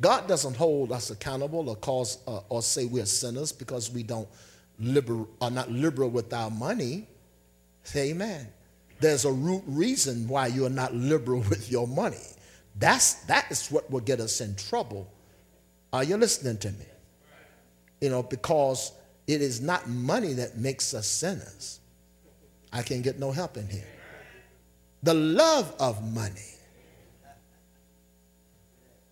God 0.00 0.26
doesn't 0.26 0.56
hold 0.56 0.90
us 0.92 1.10
accountable 1.10 1.68
or 1.68 1.76
cause 1.76 2.18
uh, 2.26 2.40
or 2.48 2.60
say 2.60 2.86
we're 2.86 3.06
sinners 3.06 3.52
because 3.52 3.90
we 3.90 4.02
don't 4.02 4.28
liberal 4.78 5.28
are 5.40 5.50
not 5.50 5.70
liberal 5.70 6.10
with 6.10 6.32
our 6.32 6.50
money. 6.50 7.06
Say 7.84 8.10
amen. 8.10 8.48
There's 9.00 9.24
a 9.24 9.32
root 9.32 9.62
reason 9.66 10.28
why 10.28 10.48
you're 10.48 10.70
not 10.70 10.94
liberal 10.94 11.40
with 11.50 11.70
your 11.70 11.86
money. 11.86 12.26
That's 12.78 13.14
that 13.24 13.50
is 13.50 13.68
what 13.70 13.90
will 13.90 14.00
get 14.00 14.20
us 14.20 14.40
in 14.40 14.56
trouble. 14.56 15.10
Are 15.92 16.02
you 16.02 16.16
listening 16.16 16.58
to 16.58 16.70
me? 16.70 16.86
You 18.00 18.10
know, 18.10 18.22
because 18.22 18.92
it 19.26 19.42
is 19.42 19.60
not 19.60 19.88
money 19.88 20.32
that 20.34 20.58
makes 20.58 20.94
us 20.94 21.06
sinners. 21.06 21.80
I 22.72 22.82
can't 22.82 23.02
get 23.02 23.18
no 23.18 23.32
help 23.32 23.56
in 23.56 23.68
here. 23.68 23.86
The 25.02 25.14
love 25.14 25.74
of 25.78 26.02
money 26.12 26.52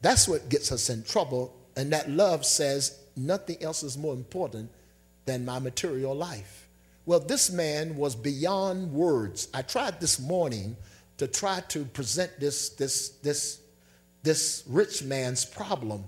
that's 0.02 0.26
what 0.26 0.48
gets 0.48 0.72
us 0.72 0.90
in 0.90 1.02
trouble. 1.02 1.54
And 1.76 1.92
that 1.92 2.10
love 2.10 2.44
says 2.44 2.98
nothing 3.16 3.62
else 3.62 3.82
is 3.82 3.96
more 3.96 4.14
important 4.14 4.70
than 5.26 5.44
my 5.44 5.58
material 5.58 6.14
life. 6.14 6.68
Well, 7.06 7.20
this 7.20 7.50
man 7.50 7.96
was 7.96 8.14
beyond 8.14 8.92
words. 8.92 9.48
I 9.54 9.62
tried 9.62 10.00
this 10.00 10.20
morning 10.20 10.76
to 11.18 11.26
try 11.26 11.60
to 11.68 11.84
present 11.84 12.38
this, 12.38 12.70
this, 12.70 13.10
this, 13.22 13.60
this 14.22 14.64
rich 14.66 15.02
man's 15.02 15.44
problem. 15.44 16.04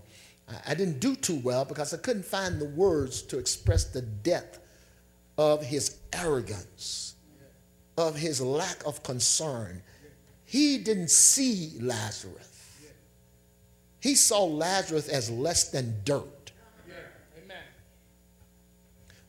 I 0.67 0.75
didn't 0.75 1.01
do 1.01 1.15
too 1.15 1.41
well 1.43 1.65
because 1.65 1.95
I 1.95 1.97
couldn't 1.97 2.25
find 2.25 2.61
the 2.61 2.67
words 2.67 3.23
to 3.23 3.39
express 3.39 3.85
the 3.85 4.03
depth 4.03 4.59
of 5.39 5.65
his 5.65 5.99
arrogance, 6.13 7.15
of 7.97 8.17
his 8.17 8.41
lack 8.41 8.85
of 8.85 9.03
concern. 9.03 9.83
He 10.45 10.79
didn't 10.79 11.11
see 11.11 11.79
Lazarus. 11.81 12.49
He 14.01 14.17
saw 14.17 14.45
Lazarus 14.45 15.09
as 15.09 15.31
less 15.31 15.71
than 15.71 16.03
dirt. 16.05 16.53
Amen. 17.43 17.57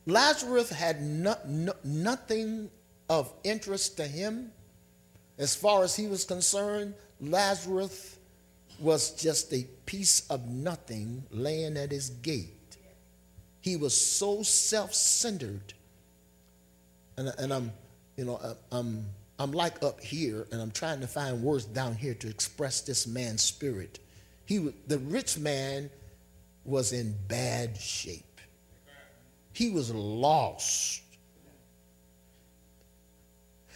Lazarus 0.04 0.70
had 0.70 1.00
no, 1.00 1.36
no, 1.46 1.72
nothing 1.84 2.70
of 3.08 3.32
interest 3.44 3.96
to 3.98 4.06
him. 4.06 4.50
As 5.38 5.54
far 5.54 5.84
as 5.84 5.94
he 5.94 6.06
was 6.06 6.24
concerned, 6.24 6.94
Lazarus 7.20 8.13
was 8.78 9.10
just 9.12 9.52
a 9.52 9.64
piece 9.86 10.28
of 10.30 10.48
nothing 10.48 11.24
laying 11.30 11.76
at 11.76 11.90
his 11.90 12.10
gate. 12.10 12.76
He 13.60 13.76
was 13.76 13.98
so 13.98 14.42
self 14.42 14.92
centered. 14.94 15.72
And, 17.16 17.32
and 17.38 17.52
I'm, 17.52 17.72
you 18.16 18.24
know, 18.24 18.40
I'm, 18.72 19.06
I'm 19.38 19.52
like 19.52 19.82
up 19.82 20.00
here 20.00 20.46
and 20.52 20.60
I'm 20.60 20.70
trying 20.70 21.00
to 21.00 21.06
find 21.06 21.42
words 21.42 21.64
down 21.64 21.94
here 21.94 22.14
to 22.14 22.28
express 22.28 22.80
this 22.80 23.06
man's 23.06 23.42
spirit. 23.42 24.00
He, 24.46 24.72
the 24.86 24.98
rich 24.98 25.38
man 25.38 25.90
was 26.64 26.92
in 26.92 27.14
bad 27.28 27.76
shape. 27.76 28.40
He 29.52 29.70
was 29.70 29.92
lost. 29.92 31.03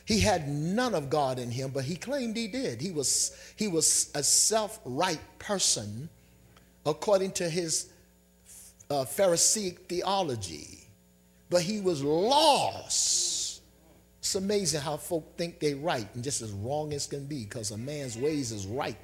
He 0.08 0.20
had 0.20 0.48
none 0.48 0.94
of 0.94 1.10
God 1.10 1.38
in 1.38 1.50
him, 1.50 1.70
but 1.70 1.84
he 1.84 1.94
claimed 1.94 2.34
he 2.34 2.48
did. 2.48 2.80
He 2.80 2.90
was, 2.90 3.36
he 3.56 3.68
was 3.68 4.10
a 4.14 4.22
self 4.22 4.80
right 4.86 5.20
person 5.38 6.08
according 6.86 7.32
to 7.32 7.50
his 7.50 7.90
uh, 8.88 9.04
Pharisaic 9.04 9.80
theology, 9.86 10.88
but 11.50 11.60
he 11.60 11.82
was 11.82 12.02
lost. 12.02 13.60
It's 14.20 14.34
amazing 14.34 14.80
how 14.80 14.96
folk 14.96 15.36
think 15.36 15.60
they 15.60 15.74
right 15.74 16.08
and 16.14 16.24
just 16.24 16.40
as 16.40 16.52
wrong 16.52 16.94
as 16.94 17.06
can 17.06 17.26
be 17.26 17.44
because 17.44 17.70
a 17.70 17.76
man's 17.76 18.16
ways 18.16 18.50
is 18.50 18.66
right 18.66 18.96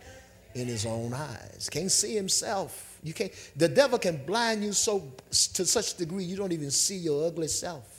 in 0.55 0.67
his 0.69 0.87
own 0.87 1.13
eyes. 1.13 1.69
Can't 1.71 1.93
see 1.93 2.15
himself. 2.15 2.99
You 3.03 3.13
can't. 3.13 3.33
The 3.57 3.69
devil 3.69 3.99
can 3.99 4.25
blind 4.25 4.65
you 4.65 4.73
so 4.73 5.13
to 5.53 5.67
such 5.67 5.99
degree 5.99 6.25
you 6.25 6.39
don't 6.39 6.53
even 6.53 6.71
see 6.71 6.97
your 6.97 7.27
ugly 7.27 7.49
self. 7.49 7.94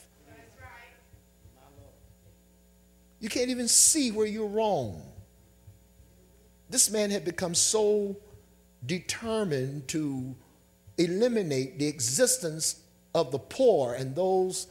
You 3.25 3.29
can't 3.29 3.49
even 3.49 3.67
see 3.67 4.11
where 4.11 4.27
you're 4.27 4.45
wrong. 4.45 5.01
This 6.69 6.91
man 6.91 7.09
had 7.09 7.25
become 7.25 7.55
so 7.55 8.17
determined 8.85 9.87
to 9.87 10.35
eliminate 10.99 11.79
the 11.79 11.87
existence 11.87 12.81
of 13.15 13.31
the 13.31 13.39
poor 13.39 13.95
and 13.95 14.15
those 14.15 14.67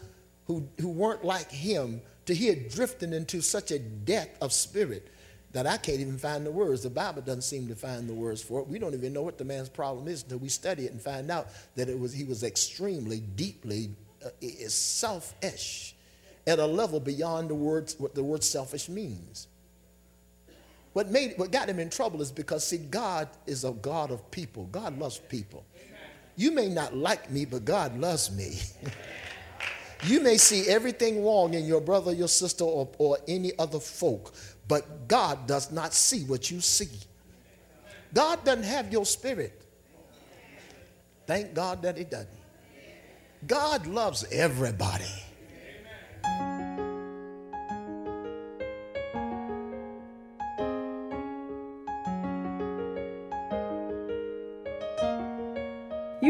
who, 0.47 0.69
who 0.81 0.89
weren't 0.89 1.25
like 1.25 1.51
him, 1.51 2.01
to 2.27 2.33
he 2.33 2.47
had 2.47 2.69
drifted 2.69 3.13
into 3.13 3.41
such 3.41 3.73
a 3.73 3.81
depth 3.81 4.41
of 4.41 4.53
spirit 4.53 5.09
that 5.51 5.67
I 5.67 5.77
can't 5.77 5.99
even 5.99 6.17
find 6.17 6.47
the 6.47 6.53
words. 6.53 6.85
The 6.85 6.91
Bible 6.91 7.23
doesn't 7.23 7.43
seem 7.43 7.67
to 7.67 7.75
find 7.75 8.09
the 8.09 8.15
words 8.15 8.41
for 8.41 8.61
it. 8.61 8.69
We 8.69 8.79
don't 8.79 8.95
even 8.95 9.13
know 9.13 9.23
what 9.23 9.37
the 9.37 9.45
man's 9.45 9.69
problem 9.69 10.07
is 10.07 10.23
until 10.23 10.39
we 10.39 10.49
study 10.49 10.85
it 10.85 10.93
and 10.93 11.03
find 11.03 11.29
out 11.29 11.49
that 11.75 11.89
it 11.89 11.99
was 11.99 12.13
he 12.13 12.23
was 12.23 12.45
extremely, 12.45 13.19
deeply 13.19 13.91
uh, 14.25 14.29
selfish 14.69 15.94
at 16.47 16.59
a 16.59 16.67
level 16.67 17.01
beyond 17.01 17.51
the 17.51 17.55
words 17.55 17.97
what 17.99 18.15
the 18.15 18.23
word 18.23 18.45
selfish 18.45 18.89
means. 18.89 19.49
What 20.93 21.11
made 21.11 21.35
what 21.37 21.51
got 21.51 21.69
him 21.69 21.81
in 21.81 21.91
trouble 21.91 22.23
is 22.23 22.31
because 22.31 22.67
see 22.67 22.79
God 22.79 23.29
is 23.47 23.65
a 23.65 23.73
God 23.73 24.11
of 24.11 24.31
people. 24.31 24.67
God 24.67 24.99
loves 24.99 25.19
people. 25.19 25.65
You 26.37 26.51
may 26.53 26.69
not 26.69 26.97
like 26.97 27.31
me, 27.31 27.45
but 27.45 27.65
God 27.65 27.99
loves 27.99 28.31
me. 28.31 28.59
You 30.07 30.21
may 30.21 30.37
see 30.37 30.69
everything 30.69 31.25
wrong 31.25 31.55
in 31.55 31.65
your 31.65 31.81
brother, 31.81 32.13
your 32.13 32.29
sister, 32.29 32.65
or, 32.65 32.89
or 32.99 33.19
any 33.27 33.53
other 33.59 33.81
folk, 33.81 34.35
but 34.69 35.09
God 35.09 35.47
does 35.47 35.73
not 35.73 35.95
see 35.95 36.25
what 36.25 36.51
you 36.51 36.61
see. 36.61 36.91
God 38.13 38.45
doesn't 38.45 38.65
have 38.65 38.93
your 38.93 39.07
spirit. 39.07 39.63
Thank 41.27 41.55
God 41.55 41.81
that 41.83 41.97
He 41.97 42.05
doesn't. 42.05 42.29
God 43.47 43.87
loves 43.87 44.25
everybody. 44.31 45.11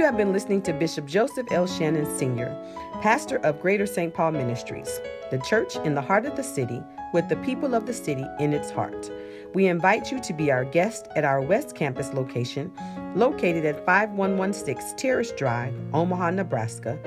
You 0.05 0.09
have 0.09 0.19
been 0.19 0.35
listening 0.35 0.61
to 0.65 0.75
Bishop 0.75 1.07
Joseph 1.07 1.51
L. 1.51 1.67
Shannon 1.67 2.05
Sr., 2.19 2.55
pastor 3.01 3.39
of 3.39 3.59
Greater 3.63 3.87
St. 3.87 4.13
Paul 4.13 4.33
Ministries, 4.33 5.01
the 5.31 5.39
church 5.39 5.77
in 5.77 5.95
the 5.95 6.03
heart 6.03 6.27
of 6.27 6.37
the 6.37 6.45
city 6.45 6.83
with 7.15 7.27
the 7.31 7.37
people 7.37 7.75
of 7.75 7.87
the 7.87 7.95
city 7.95 8.27
in 8.39 8.53
its 8.53 8.71
heart. 8.71 9.11
We 9.55 9.67
invite 9.67 10.13
you 10.13 10.21
to 10.21 10.33
be 10.35 10.53
our 10.53 10.67
guest 10.67 11.09
at 11.17 11.25
our 11.25 11.41
West 11.41 11.75
Campus 11.75 12.13
location, 12.13 12.71
located 13.17 13.65
at 13.65 13.87
5116 13.87 14.99
Terrace 14.99 15.33
Drive, 15.33 15.73
Omaha, 15.95 16.33
Nebraska, 16.33 16.99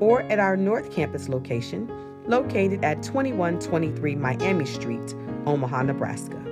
or 0.00 0.22
at 0.22 0.38
our 0.38 0.56
North 0.56 0.90
Campus 0.90 1.28
location, 1.28 1.92
located 2.24 2.82
at 2.82 3.02
2123 3.02 4.14
Miami 4.14 4.64
Street, 4.64 5.14
Omaha, 5.44 5.82
Nebraska. 5.82 6.42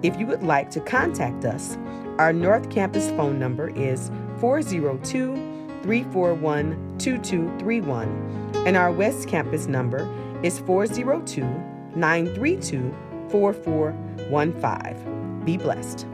If 0.02 0.20
you 0.20 0.26
would 0.28 0.44
like 0.44 0.70
to 0.72 0.82
contact 0.82 1.46
us, 1.46 1.78
our 2.18 2.34
North 2.34 2.70
Campus 2.70 3.10
phone 3.12 3.40
number 3.40 3.70
is 3.70 4.12
402 4.40 5.36
341 5.84 6.98
2231, 6.98 8.64
and 8.66 8.76
our 8.78 8.92
West 8.92 9.28
Campus 9.28 9.68
number 9.68 10.10
is 10.44 10.60
402 10.60 11.44
932 11.96 12.96
4415. 13.30 15.46
Be 15.46 15.58
blessed. 15.58 16.08